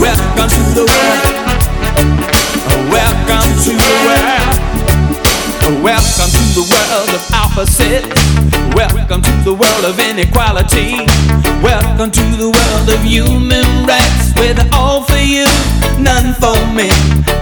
Welcome 0.00 0.48
to 0.56 0.62
the 0.72 0.84
world. 0.88 1.36
Welcome 2.88 3.50
to 3.60 3.72
the 3.76 3.92
world. 4.08 4.53
Welcome 5.64 6.28
to 6.28 6.44
the 6.52 6.66
world 6.68 7.08
of 7.08 7.24
opposite. 7.32 8.04
Welcome 8.76 9.22
to 9.22 9.32
the 9.48 9.54
world 9.54 9.84
of 9.88 9.98
inequality. 9.98 11.08
Welcome 11.64 12.10
to 12.10 12.24
the 12.36 12.52
world 12.52 12.88
of 12.92 13.00
human 13.00 13.64
rights. 13.88 14.36
With 14.36 14.60
all 14.74 15.04
for 15.04 15.16
you, 15.16 15.48
none 15.96 16.34
for 16.36 16.52
me. 16.76 16.92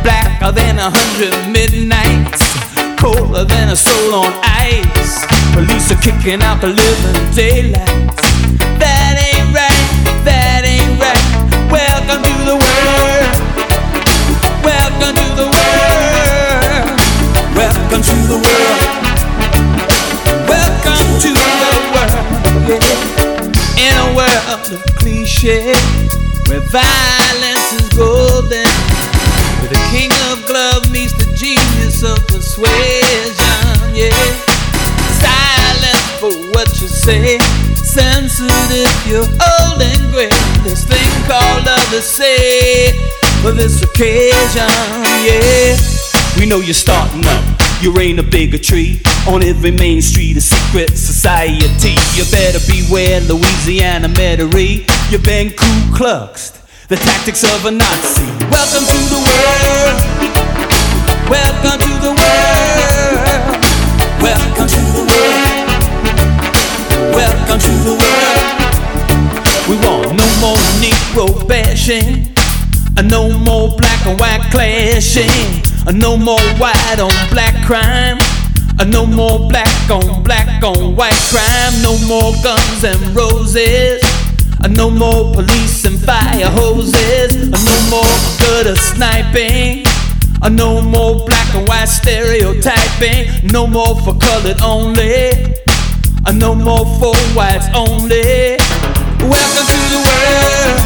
Blacker 0.06 0.52
than 0.54 0.78
a 0.78 0.86
hundred 0.86 1.34
midnights. 1.50 2.46
Colder 2.94 3.42
than 3.44 3.70
a 3.70 3.76
soul 3.76 4.14
on 4.14 4.32
ice. 4.44 5.26
Police 5.52 5.90
are 5.90 6.00
kicking 6.00 6.42
out 6.42 6.60
the 6.60 6.68
living 6.68 7.34
daylights. 7.34 8.22
That 8.78 9.18
ain't 9.18 9.50
right, 9.50 10.22
that 10.22 10.62
ain't 10.62 10.94
right. 11.02 11.26
Welcome 11.72 12.22
to 12.22 12.44
the 12.46 12.54
world. 12.54 13.11
To 21.22 21.30
the 21.30 21.78
world. 21.94 22.10
Yeah. 22.66 22.82
In 23.78 23.94
a 23.94 24.08
world 24.18 24.42
of 24.50 24.82
cliche, 24.98 25.70
where 26.50 26.60
violence 26.66 27.72
is 27.78 27.88
golden, 27.94 28.66
where 29.62 29.70
the 29.70 29.82
king 29.94 30.10
of 30.32 30.44
glove 30.46 30.90
meets 30.90 31.14
the 31.14 31.30
genius 31.36 32.02
of 32.02 32.18
persuasion. 32.26 33.94
Yeah. 33.94 34.10
Silence 35.22 36.02
for 36.18 36.34
what 36.50 36.68
you 36.80 36.88
say, 36.88 37.38
if 37.38 39.06
you're 39.06 39.22
old 39.22 39.80
and 39.80 40.02
gray. 40.10 40.28
This 40.64 40.84
thing 40.84 41.10
called 41.28 41.66
love 41.66 41.92
is 41.92 42.04
safe 42.04 42.96
for 43.42 43.52
this 43.52 43.80
occasion. 43.80 44.66
Yeah. 45.22 45.76
We 46.36 46.46
know 46.46 46.58
you're 46.58 46.74
starting 46.74 47.24
up. 47.26 47.61
You 47.82 47.90
reign 47.90 48.20
a 48.20 48.22
bigotry 48.22 49.00
on 49.26 49.42
every 49.42 49.72
main 49.72 50.00
street, 50.02 50.36
a 50.36 50.40
secret 50.40 50.90
society. 50.96 51.96
You 52.14 52.22
better 52.30 52.60
beware, 52.70 53.20
Louisiana 53.22 54.06
Metairie. 54.06 54.86
You've 55.10 55.24
been 55.24 55.50
Ku 55.50 55.66
Klux, 55.92 56.52
the 56.86 56.94
tactics 56.94 57.42
of 57.42 57.66
a 57.66 57.72
Nazi. 57.72 58.22
Welcome 58.54 58.86
to 58.86 58.98
the 59.10 59.18
world. 59.26 59.98
Welcome 61.28 61.80
to 61.82 61.92
the 62.06 62.12
world. 62.22 63.18
Welcome 64.22 64.68
to 64.68 64.80
the 64.94 65.02
world. 65.10 65.66
Welcome 67.18 67.58
to 67.58 67.72
the 67.82 67.94
world. 67.98 68.46
We 69.68 69.74
want 69.82 70.14
no 70.14 70.28
more 70.38 70.62
Negro 70.78 71.26
bashing. 71.48 72.28
Uh, 72.96 73.02
No 73.02 73.36
more 73.40 73.74
black 73.76 74.06
and 74.06 74.20
white 74.20 74.46
clashing. 74.52 75.71
Uh, 75.86 75.92
No 75.92 76.16
more 76.16 76.40
white 76.58 76.98
on 77.00 77.12
black 77.30 77.54
crime. 77.66 78.18
Uh, 78.78 78.84
No 78.84 79.06
more 79.06 79.48
black 79.48 79.90
on 79.90 80.22
black 80.22 80.62
on 80.62 80.96
white 80.96 81.20
crime. 81.30 81.74
No 81.82 81.96
more 82.06 82.32
guns 82.42 82.84
and 82.84 83.00
roses. 83.16 84.00
Uh, 84.62 84.68
No 84.68 84.90
more 84.90 85.32
police 85.34 85.84
and 85.84 85.98
fire 85.98 86.50
hoses. 86.50 87.48
No 87.50 87.76
more 87.90 88.12
gutter 88.38 88.76
sniping. 88.76 89.84
Uh, 90.42 90.48
No 90.48 90.80
more 90.80 91.24
black 91.26 91.54
and 91.54 91.66
white 91.68 91.88
stereotyping. 91.88 93.50
No 93.52 93.66
more 93.66 93.94
for 94.02 94.14
colored 94.16 94.60
only. 94.62 95.54
No 96.32 96.54
more 96.54 96.86
for 96.98 97.14
whites 97.36 97.66
only. 97.74 98.56
Welcome 99.20 99.66
to 99.70 99.78
the 99.94 100.00
world. 100.06 100.80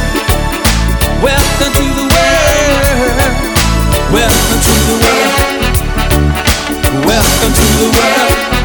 Welcome 1.23 1.73
to 1.79 1.85
the 1.99 2.07
world. 2.13 3.33
Welcome 4.13 4.61
to 4.67 4.76
the 4.87 4.93
world. 4.93 5.66
Welcome 7.07 7.53
to 7.53 7.66
the 7.78 7.91
world. 7.91 8.56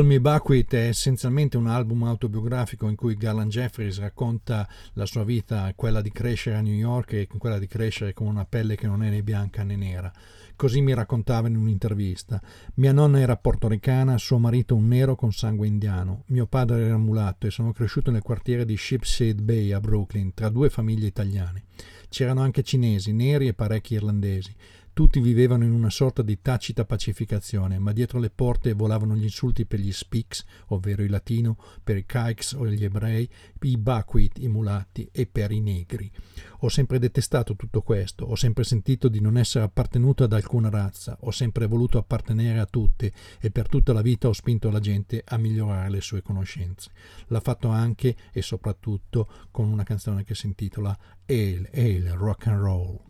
Call 0.00 0.08
Me 0.08 0.18
Buckwheat 0.18 0.72
è 0.72 0.86
essenzialmente 0.86 1.58
un 1.58 1.66
album 1.66 2.04
autobiografico 2.04 2.88
in 2.88 2.96
cui 2.96 3.16
Garland 3.16 3.50
Jeffries 3.50 3.98
racconta 3.98 4.66
la 4.94 5.04
sua 5.04 5.24
vita, 5.24 5.70
quella 5.76 6.00
di 6.00 6.10
crescere 6.10 6.56
a 6.56 6.62
New 6.62 6.72
York 6.72 7.12
e 7.12 7.26
quella 7.26 7.58
di 7.58 7.66
crescere 7.66 8.14
con 8.14 8.26
una 8.26 8.46
pelle 8.46 8.76
che 8.76 8.86
non 8.86 9.02
è 9.02 9.10
né 9.10 9.22
bianca 9.22 9.62
né 9.62 9.76
nera. 9.76 10.10
Così 10.56 10.80
mi 10.80 10.94
raccontava 10.94 11.48
in 11.48 11.56
un'intervista. 11.56 12.40
Mia 12.76 12.92
nonna 12.92 13.20
era 13.20 13.36
portoricana, 13.36 14.16
suo 14.16 14.38
marito 14.38 14.74
un 14.74 14.88
nero 14.88 15.16
con 15.16 15.32
sangue 15.32 15.66
indiano. 15.66 16.22
Mio 16.28 16.46
padre 16.46 16.86
era 16.86 16.96
mulatto 16.96 17.46
e 17.46 17.50
sono 17.50 17.72
cresciuto 17.72 18.10
nel 18.10 18.22
quartiere 18.22 18.64
di 18.64 18.78
Shipshead 18.78 19.42
Bay 19.42 19.72
a 19.72 19.80
Brooklyn, 19.80 20.32
tra 20.32 20.48
due 20.48 20.70
famiglie 20.70 21.08
italiane. 21.08 21.64
C'erano 22.08 22.40
anche 22.40 22.62
cinesi, 22.62 23.12
neri 23.12 23.48
e 23.48 23.54
parecchi 23.54 23.94
irlandesi. 23.94 24.54
Tutti 25.00 25.18
vivevano 25.20 25.64
in 25.64 25.72
una 25.72 25.88
sorta 25.88 26.20
di 26.20 26.42
tacita 26.42 26.84
pacificazione, 26.84 27.78
ma 27.78 27.92
dietro 27.92 28.18
le 28.18 28.28
porte 28.28 28.74
volavano 28.74 29.16
gli 29.16 29.22
insulti 29.22 29.64
per 29.64 29.78
gli 29.78 29.92
Speaks, 29.92 30.44
ovvero 30.66 31.02
i 31.02 31.08
latino, 31.08 31.56
per 31.82 31.96
i 31.96 32.04
Kikes 32.04 32.52
o 32.52 32.66
gli 32.66 32.84
ebrei, 32.84 33.26
i 33.62 33.78
Bakwit, 33.78 34.36
i 34.40 34.48
mulatti 34.48 35.08
e 35.10 35.24
per 35.24 35.52
i 35.52 35.60
negri. 35.62 36.12
Ho 36.58 36.68
sempre 36.68 36.98
detestato 36.98 37.56
tutto 37.56 37.80
questo, 37.80 38.26
ho 38.26 38.34
sempre 38.34 38.62
sentito 38.62 39.08
di 39.08 39.22
non 39.22 39.38
essere 39.38 39.64
appartenuto 39.64 40.24
ad 40.24 40.34
alcuna 40.34 40.68
razza, 40.68 41.16
ho 41.20 41.30
sempre 41.30 41.64
voluto 41.64 41.96
appartenere 41.96 42.58
a 42.58 42.66
tutte 42.66 43.10
e 43.40 43.50
per 43.50 43.68
tutta 43.68 43.94
la 43.94 44.02
vita 44.02 44.28
ho 44.28 44.34
spinto 44.34 44.68
la 44.68 44.80
gente 44.80 45.22
a 45.24 45.38
migliorare 45.38 45.88
le 45.88 46.02
sue 46.02 46.20
conoscenze. 46.20 46.90
L'ha 47.28 47.40
fatto 47.40 47.68
anche 47.68 48.14
e 48.30 48.42
soprattutto 48.42 49.30
con 49.50 49.66
una 49.66 49.82
canzone 49.82 50.24
che 50.24 50.34
si 50.34 50.44
intitola 50.44 50.94
Ale, 51.24 51.70
Ale, 51.72 52.12
Rock 52.16 52.48
and 52.48 52.60
Roll. 52.60 53.09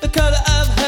the 0.00 0.08
color 0.08 0.38
of 0.48 0.79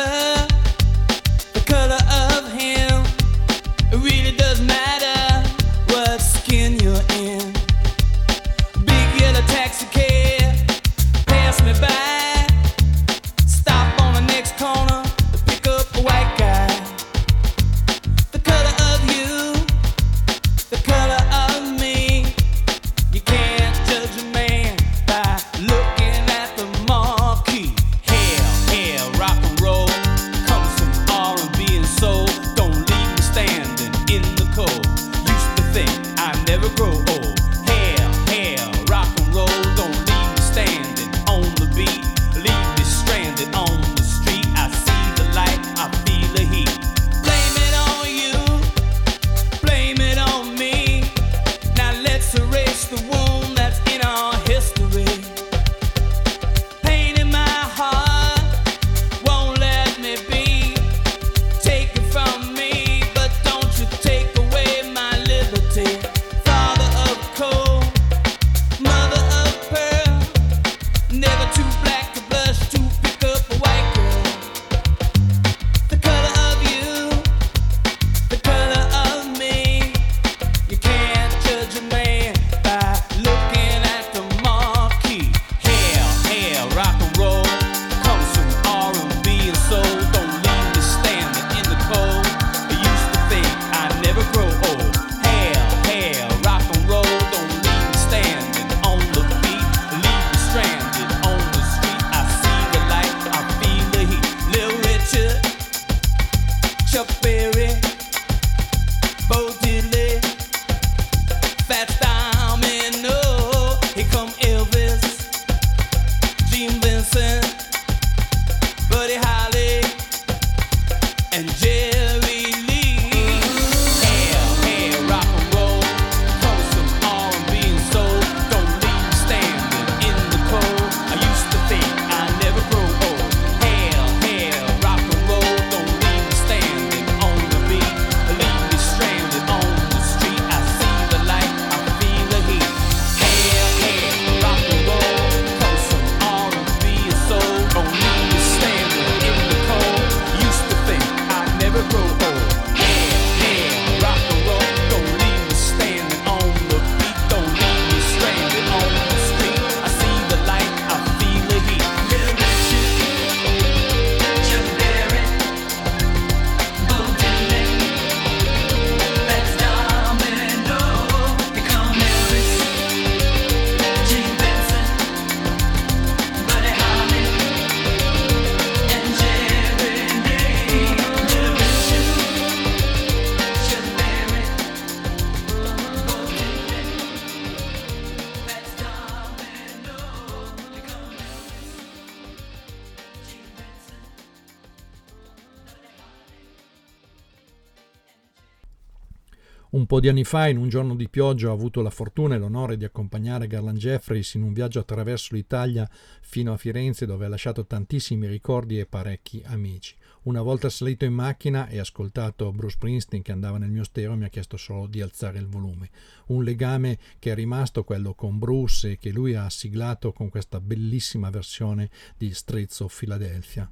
di 200.02 200.08
anni 200.08 200.24
fa, 200.24 200.48
in 200.48 200.56
un 200.56 200.68
giorno 200.68 200.96
di 200.96 201.08
pioggia, 201.08 201.50
ho 201.50 201.52
avuto 201.52 201.80
la 201.80 201.88
fortuna 201.88 202.34
e 202.34 202.38
l'onore 202.38 202.76
di 202.76 202.84
accompagnare 202.84 203.46
Garland 203.46 203.78
Jeffries 203.78 204.34
in 204.34 204.42
un 204.42 204.52
viaggio 204.52 204.80
attraverso 204.80 205.32
l'Italia 205.32 205.88
fino 206.20 206.52
a 206.52 206.56
Firenze, 206.56 207.06
dove 207.06 207.24
ha 207.24 207.28
lasciato 207.28 207.64
tantissimi 207.64 208.26
ricordi 208.26 208.80
e 208.80 208.86
parecchi 208.86 209.44
amici. 209.46 209.94
Una 210.22 210.42
volta 210.42 210.68
salito 210.70 211.04
in 211.04 211.12
macchina 211.12 211.68
e 211.68 211.78
ascoltato 211.78 212.50
Bruce 212.50 212.78
Princeton 212.80 213.22
che 213.22 213.30
andava 213.30 213.58
nel 213.58 213.70
mio 213.70 213.84
stereo, 213.84 214.16
mi 214.16 214.24
ha 214.24 214.28
chiesto 214.28 214.56
solo 214.56 214.88
di 214.88 215.00
alzare 215.00 215.38
il 215.38 215.46
volume. 215.46 215.90
Un 216.26 216.42
legame 216.42 216.98
che 217.20 217.30
è 217.30 217.34
rimasto 217.36 217.84
quello 217.84 218.14
con 218.14 218.40
Bruce 218.40 218.90
e 218.90 218.98
che 218.98 219.10
lui 219.10 219.36
ha 219.36 219.48
siglato 219.50 220.12
con 220.12 220.30
questa 220.30 220.58
bellissima 220.58 221.30
versione 221.30 221.90
di 222.18 222.34
Strezzo 222.34 222.90
Philadelphia. 222.92 223.70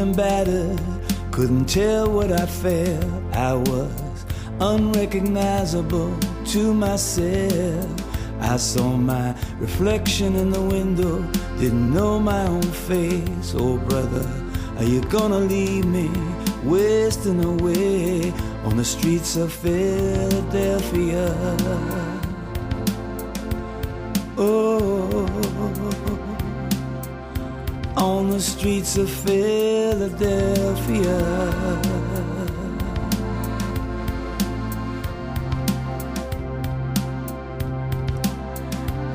and 0.00 0.16
battered. 0.16 0.80
Couldn't 1.30 1.66
tell 1.66 2.10
what 2.10 2.32
I 2.32 2.46
felt. 2.46 3.04
I 3.34 3.52
was 3.54 4.24
unrecognizable 4.58 6.18
to 6.46 6.74
myself. 6.74 7.86
I 8.40 8.56
saw 8.56 8.96
my 8.96 9.34
reflection 9.58 10.36
in 10.36 10.50
the 10.50 10.60
window, 10.60 11.22
didn't 11.58 11.92
know 11.92 12.18
my 12.18 12.46
own 12.46 12.62
face. 12.62 13.54
Oh, 13.54 13.76
brother, 13.76 14.26
are 14.78 14.84
you 14.84 15.02
gonna 15.02 15.38
leave 15.38 15.84
me 15.84 16.10
wasting 16.64 17.44
away 17.44 18.32
on 18.64 18.76
the 18.78 18.84
streets 18.84 19.36
of 19.36 19.52
Philadelphia? 19.52 21.34
on 28.30 28.36
the 28.36 28.42
streets 28.42 28.96
of 28.96 29.10
Philadelphia. 29.10 30.20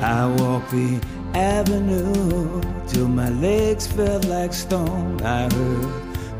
I 0.02 0.26
walked 0.38 0.70
the 0.70 1.00
avenue 1.34 2.60
till 2.88 3.08
my 3.08 3.30
legs 3.30 3.86
felt 3.86 4.26
like 4.26 4.52
stone. 4.52 5.22
I 5.22 5.48
heard 5.54 5.86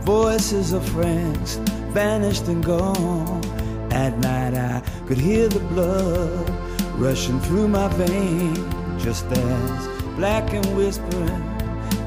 voices 0.05 0.72
of 0.72 0.87
friends 0.91 1.57
vanished 1.95 2.47
and 2.49 2.62
gone. 2.64 3.43
At 3.91 4.18
night 4.18 4.55
I 4.55 4.83
could 5.07 5.18
hear 5.18 5.49
the 5.49 5.61
blood 5.61 6.51
rushing 6.99 7.41
through 7.41 7.68
my 7.68 7.89
veins, 7.95 8.59
just 9.03 9.24
as 9.27 9.89
black 10.16 10.53
and 10.53 10.77
whispering 10.77 11.55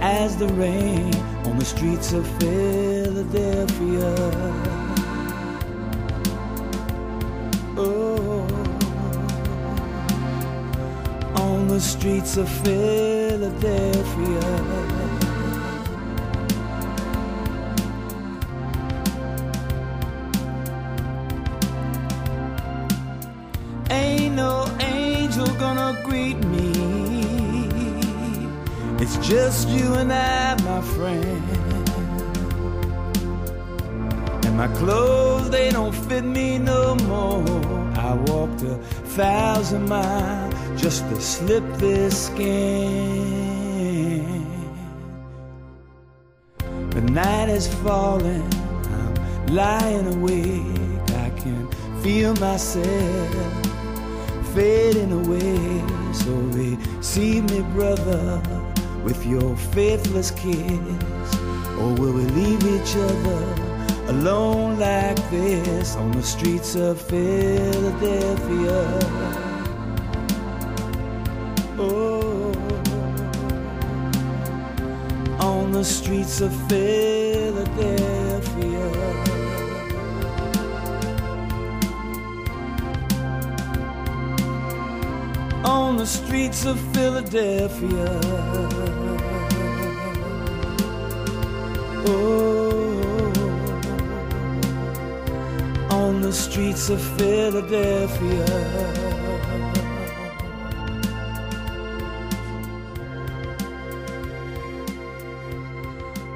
as 0.02 0.38
the 0.38 0.48
rain 0.50 1.14
on 1.46 1.58
the 1.58 1.66
streets 1.66 2.14
of 2.14 2.26
Philadelphia. 2.40 4.16
Oh, 7.78 8.46
on 11.36 11.68
the 11.68 11.80
streets 11.80 12.38
of 12.38 12.50
Philadelphia. 12.50 13.80
Just 29.50 29.68
you 29.70 29.94
and 29.96 30.14
I, 30.14 30.54
my 30.62 30.80
friend. 30.94 31.44
And 34.46 34.56
my 34.56 34.68
clothes, 34.78 35.50
they 35.50 35.72
don't 35.72 35.96
fit 36.08 36.24
me 36.24 36.60
no 36.60 36.94
more. 36.94 37.44
I 38.10 38.14
walked 38.28 38.62
a 38.62 38.76
thousand 39.18 39.90
miles 39.90 40.54
just 40.80 41.02
to 41.10 41.20
slip 41.20 41.64
this 41.78 42.28
skin. 42.28 42.46
The 46.92 47.02
night 47.02 47.50
is 47.50 47.68
falling, 47.82 48.48
I'm 48.98 49.16
lying 49.48 50.08
awake. 50.16 51.10
I 51.26 51.32
can 51.42 51.68
feel 52.04 52.36
myself 52.36 53.32
fading 54.54 55.12
away. 55.12 55.84
So 56.14 56.32
receive 56.60 57.50
me, 57.50 57.62
brother, 57.74 58.59
with 59.04 59.26
your 59.26 59.56
faithless 59.56 60.32
kiss. 60.32 61.36
Or 61.80 61.94
will 61.96 62.14
we 62.14 62.26
leave 62.40 62.64
each 62.64 62.96
other 62.96 63.42
alone 64.08 64.80
like 64.80 65.18
this 65.30 65.96
on 65.96 66.12
the 66.12 66.24
streets 66.24 66.76
of 66.76 67.02
Philadelphia? 67.02 69.00
Oh, 71.78 72.52
on 75.40 75.72
the 75.72 75.84
streets 75.84 76.42
of 76.42 76.52
Philadelphia. 76.68 77.29
The 86.00 86.06
streets 86.06 86.64
of 86.66 86.80
Philadelphia. 86.94 88.22
Oh, 92.08 93.32
on 95.92 96.22
the 96.22 96.32
streets 96.32 96.90
of 96.90 97.02
Philadelphia. 97.18 98.46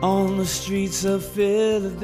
On 0.02 0.36
the 0.38 0.46
streets 0.46 1.06
of 1.06 1.24
Philadelphia. 1.24 2.04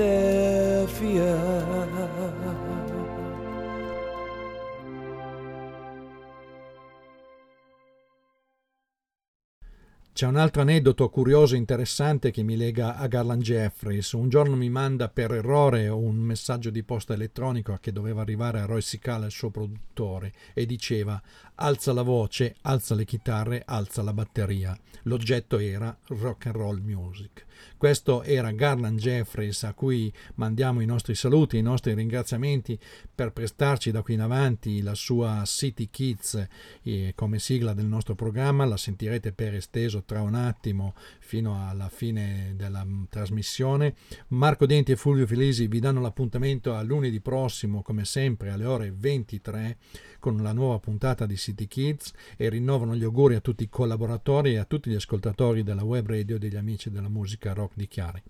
C'è 10.20 10.28
un 10.28 10.36
altro 10.36 10.64
aneddoto 10.64 11.08
curioso 11.08 11.56
e 11.56 11.60
interessante 11.60 12.30
che 12.30 12.44
mi 12.44 12.58
lega 12.58 12.98
a 12.98 13.08
Garland 13.08 13.42
Jeffries. 13.42 14.12
Un 14.12 14.28
giorno 14.28 14.58
mi 14.58 14.70
manda 14.70 15.08
per 15.08 15.32
errore 15.32 15.88
un 15.88 16.18
messaggio 16.18 16.70
di 16.72 16.84
posta 16.84 17.14
elettronica 17.14 17.80
che 17.80 17.94
doveva 17.94 18.20
arrivare 18.20 18.60
a 18.60 18.66
Roy 18.66 18.82
Sicala, 18.82 19.28
il 19.28 19.32
suo 19.32 19.50
produttore, 19.50 20.34
e 20.54 20.66
diceva 20.66 21.22
alza 21.56 21.94
la 21.94 22.02
voce, 22.02 22.58
alza 22.64 22.96
le 22.96 23.06
chitarre, 23.06 23.64
alza 23.66 24.02
la 24.02 24.12
batteria. 24.12 24.78
L'oggetto 25.04 25.58
era 25.58 25.98
rock 26.08 26.48
and 26.48 26.56
roll 26.56 26.82
music. 26.82 27.46
Questo 27.80 28.24
era 28.24 28.52
Garland 28.52 29.00
Jeffries 29.00 29.64
a 29.64 29.74
cui 29.74 30.12
mandiamo 30.36 30.82
i 30.82 30.86
nostri 30.86 31.16
saluti, 31.16 31.56
i 31.56 31.62
nostri 31.62 31.94
ringraziamenti 31.94 32.78
per 33.16 33.32
prestarci 33.32 33.90
da 33.90 34.02
qui 34.02 34.16
in 34.16 34.20
avanti 34.20 34.82
la 34.82 34.96
sua 34.96 35.44
City 35.46 35.90
Kids 35.90 36.46
eh, 36.84 37.14
come 37.16 37.40
sigla 37.40 37.74
del 37.74 37.86
nostro 37.86 38.16
programma, 38.16 38.66
la 38.66 38.76
sentirete 38.76 39.32
per 39.32 39.56
esteso 39.56 40.04
tra 40.04 40.22
un 40.22 40.36
attimo 40.36 40.94
fino 41.20 41.70
alla 41.70 41.88
fine 41.88 42.52
della 42.58 42.84
m, 42.84 43.06
trasmissione. 43.08 43.96
Marco 44.28 44.66
Denti 44.66 44.92
e 44.92 44.98
Fulvio 44.98 45.26
Filisi 45.26 45.68
vi 45.68 45.80
danno 45.80 46.02
l'appuntamento 46.02 46.76
a 46.76 46.82
lunedì 46.82 47.22
prossimo 47.22 47.82
come 47.82 48.04
sempre 48.04 48.50
alle 48.50 48.66
ore 48.66 48.92
23 48.94 49.78
con 50.20 50.36
la 50.44 50.52
nuova 50.52 50.80
puntata 50.80 51.26
di 51.26 51.38
City 51.38 51.66
Kids 51.66 52.12
e 52.36 52.50
rinnovano 52.50 52.94
gli 52.94 53.06
auguri 53.06 53.36
a 53.36 53.40
tutti 53.40 53.64
i 53.64 53.70
collaboratori 53.70 54.56
e 54.56 54.58
a 54.58 54.66
tutti 54.66 54.90
gli 54.90 54.96
ascoltatori 54.96 55.64
della 55.64 55.86
web 55.86 56.08
radio 56.08 56.38
degli 56.38 56.58
amici 56.58 56.92
della 56.92 57.08
musica 57.08 57.54
rock 57.54 57.69
di 57.74 57.88
Chiari. 57.88 58.22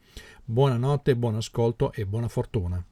Buonanotte, 0.44 1.16
buon 1.16 1.36
ascolto 1.36 1.92
e 1.94 2.06
buona 2.06 2.28
fortuna. 2.28 2.84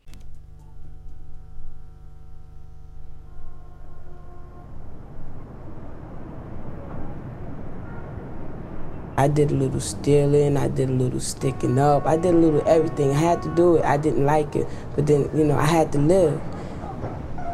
I 9.19 9.27
did 9.27 9.49
a 9.49 9.55
little 9.55 9.79
stealing, 9.79 10.57
I 10.57 10.67
did 10.67 10.89
a 10.89 10.93
little 10.93 11.19
sticking 11.19 11.79
up, 11.79 12.05
I 12.05 12.17
did 12.17 12.35
a 12.35 12.37
little 12.37 12.61
everything. 12.67 13.09
I 13.09 13.19
had 13.19 13.41
to 13.41 13.49
do 13.55 13.77
it. 13.77 13.83
I 13.83 13.97
didn't 13.97 14.25
like 14.25 14.55
it, 14.55 14.67
but 14.95 15.07
then, 15.07 15.27
you 15.33 15.43
know, 15.43 15.57
I 15.57 15.65
had 15.65 15.91
to 15.93 15.97
live. 15.97 16.39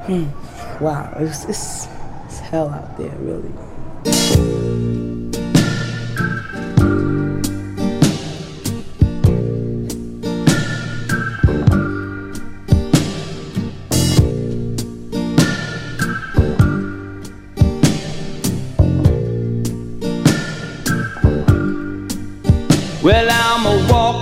Hmm. 0.05 0.25
Wow, 0.83 1.13
it's, 1.19 1.45
it's, 1.45 1.87
it's 2.25 2.39
hell 2.39 2.67
out 2.67 2.97
there, 2.97 3.15
really. 3.19 4.72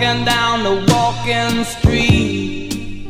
Walking 0.02 0.26
down 0.26 0.64
the 0.64 0.86
walking 0.92 1.64
street, 1.64 3.08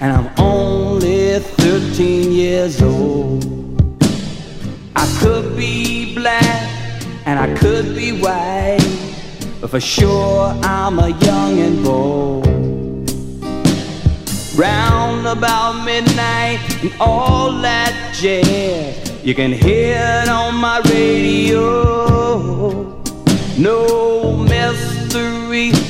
and 0.00 0.12
I'm 0.12 0.28
only 0.38 1.38
13 1.38 2.30
years 2.30 2.82
old. 2.82 3.42
I 4.94 5.06
could 5.18 5.56
be 5.56 6.14
black 6.14 7.02
and 7.24 7.38
I 7.38 7.54
could 7.56 7.94
be 7.96 8.12
white, 8.12 8.84
but 9.62 9.70
for 9.70 9.80
sure 9.80 10.52
I'm 10.62 10.98
a 10.98 11.08
young 11.08 11.58
and 11.58 11.82
bold. 11.82 12.46
Round 14.58 15.26
about 15.26 15.84
midnight 15.86 16.60
and 16.82 16.92
all 17.00 17.52
that 17.62 18.14
jazz, 18.14 19.24
you 19.24 19.34
can 19.34 19.52
hear 19.52 19.96
it 20.22 20.28
on 20.28 20.54
my 20.54 20.80
radio. 20.80 21.64
No 23.56 24.44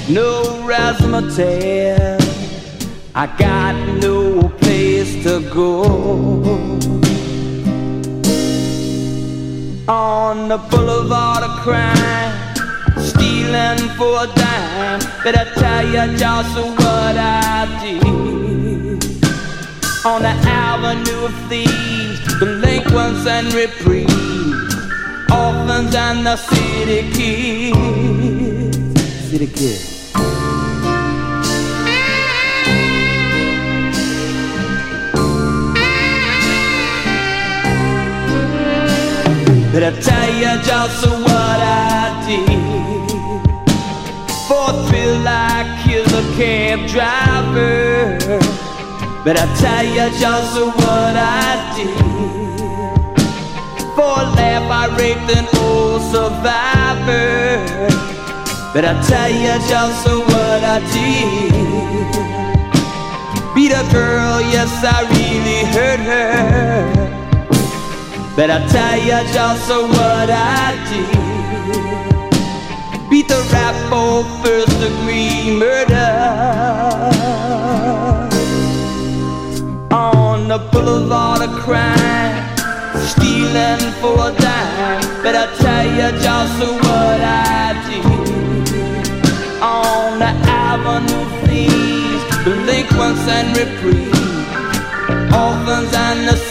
no 0.08 0.42
razzmatazz. 0.66 2.24
I 3.14 3.26
got 3.38 3.74
no 4.00 4.48
place 4.60 5.22
to 5.24 5.40
go. 5.52 5.84
On 9.88 10.48
the 10.48 10.58
boulevard 10.70 11.42
of 11.42 11.50
crime, 11.60 12.32
stealing 12.98 13.88
for 13.96 14.24
a 14.24 14.26
dime. 14.26 15.00
But 15.24 15.34
I 15.36 15.44
tell 15.54 15.86
you 15.86 16.16
just 16.16 16.54
what 16.56 17.16
I 17.16 17.66
did. 17.82 19.04
On 20.04 20.22
the 20.22 20.34
avenue 20.46 21.24
of 21.24 21.34
thieves, 21.48 22.38
delinquents 22.38 23.26
and 23.26 23.52
reprieves, 23.52 24.74
orphans 25.30 25.94
and 25.94 26.26
the 26.26 26.36
city 26.36 27.10
kids. 27.12 28.47
City 29.38 29.52
kids. 29.52 30.10
But 39.72 39.82
I 39.84 39.90
tell 40.00 40.30
you 40.34 40.62
just 40.66 41.06
what 41.06 41.30
I 41.30 41.72
did. 42.26 42.48
For 44.48 44.72
thrill, 44.88 45.28
I 45.28 45.30
killed 45.84 46.12
a 46.12 46.22
cab 46.36 46.78
driver. 46.88 48.18
But 49.24 49.36
I 49.38 49.46
tell 49.60 49.84
you 49.84 50.10
just 50.18 50.56
what 50.58 51.16
I 51.16 51.74
did. 51.76 51.94
For 53.94 54.02
a 54.02 54.24
laugh, 54.34 54.68
I 54.68 54.88
raped 54.98 55.30
an 55.36 55.46
old 55.62 56.02
survivor. 56.10 58.17
But 58.78 58.86
I 58.86 58.94
tell 59.02 59.28
you 59.28 59.58
just 59.68 60.04
so 60.04 60.20
what 60.20 60.62
I 60.62 60.78
did. 60.94 61.50
Beat 63.52 63.72
a 63.72 63.82
girl, 63.90 64.40
yes, 64.40 64.70
I 64.84 65.02
really 65.18 65.64
hurt 65.74 65.98
her. 65.98 66.86
But 68.36 68.50
I 68.52 68.64
tell 68.68 68.96
you 68.96 69.18
just 69.34 69.66
so 69.66 69.88
what 69.88 70.30
I 70.30 70.76
did. 70.88 71.10
Beat 73.10 73.26
the 73.26 73.42
rap 73.52 73.74
for 73.90 74.22
first 74.44 74.78
degree 74.78 75.58
murder. 75.58 76.14
On 79.90 80.46
the 80.46 80.58
boulevard 80.70 81.42
of 81.42 81.50
crime, 81.58 82.46
stealing 82.94 83.92
for 84.00 84.28
a 84.28 84.32
dime. 84.38 85.02
But 85.24 85.34
I 85.34 85.46
tell 85.58 85.84
you 85.84 86.12
just 86.22 86.58
so 86.60 86.74
what 86.74 87.20
I 87.22 87.57
delinquents 92.88 93.28
and 93.28 93.56
reprieves, 93.56 94.18
orphans 95.34 95.94
and 95.94 96.28
the 96.28 96.47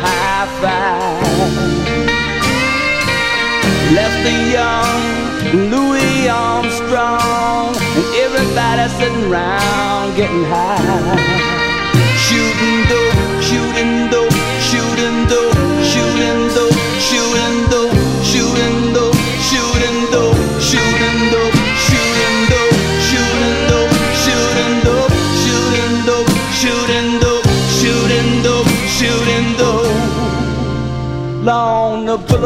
the 0.00 0.06
hi-fi. 0.06 1.20
Left 3.94 4.18
the 4.24 4.36
young 4.56 5.70
Louis 5.70 6.28
Armstrong 6.28 7.74
and 7.76 8.06
everybody 8.24 8.88
sitting 8.98 9.30
around 9.30 10.16
getting 10.16 10.44
high. 10.44 11.39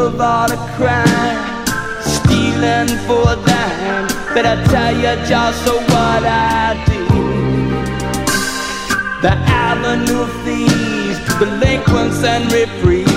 Long 0.05 0.11
the 0.11 0.17
boulevard 0.19 0.51
crime, 0.77 1.65
stealing 1.99 2.87
for 3.07 3.25
dime. 3.47 4.07
But 4.35 4.45
I 4.45 4.63
tell 4.65 4.93
you 4.95 5.15
just 5.25 5.65
what 5.65 6.23
I 6.23 6.77
did. 6.85 7.09
The 9.23 9.33
avenue 9.49 10.21
of 10.21 10.31
thieves, 10.43 11.19
delinquents 11.39 12.23
and 12.23 12.51
reprieves, 12.51 13.09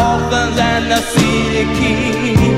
orphans 0.00 0.58
and 0.58 0.90
the 0.90 1.00
city 1.12 1.64
keys. 1.76 2.55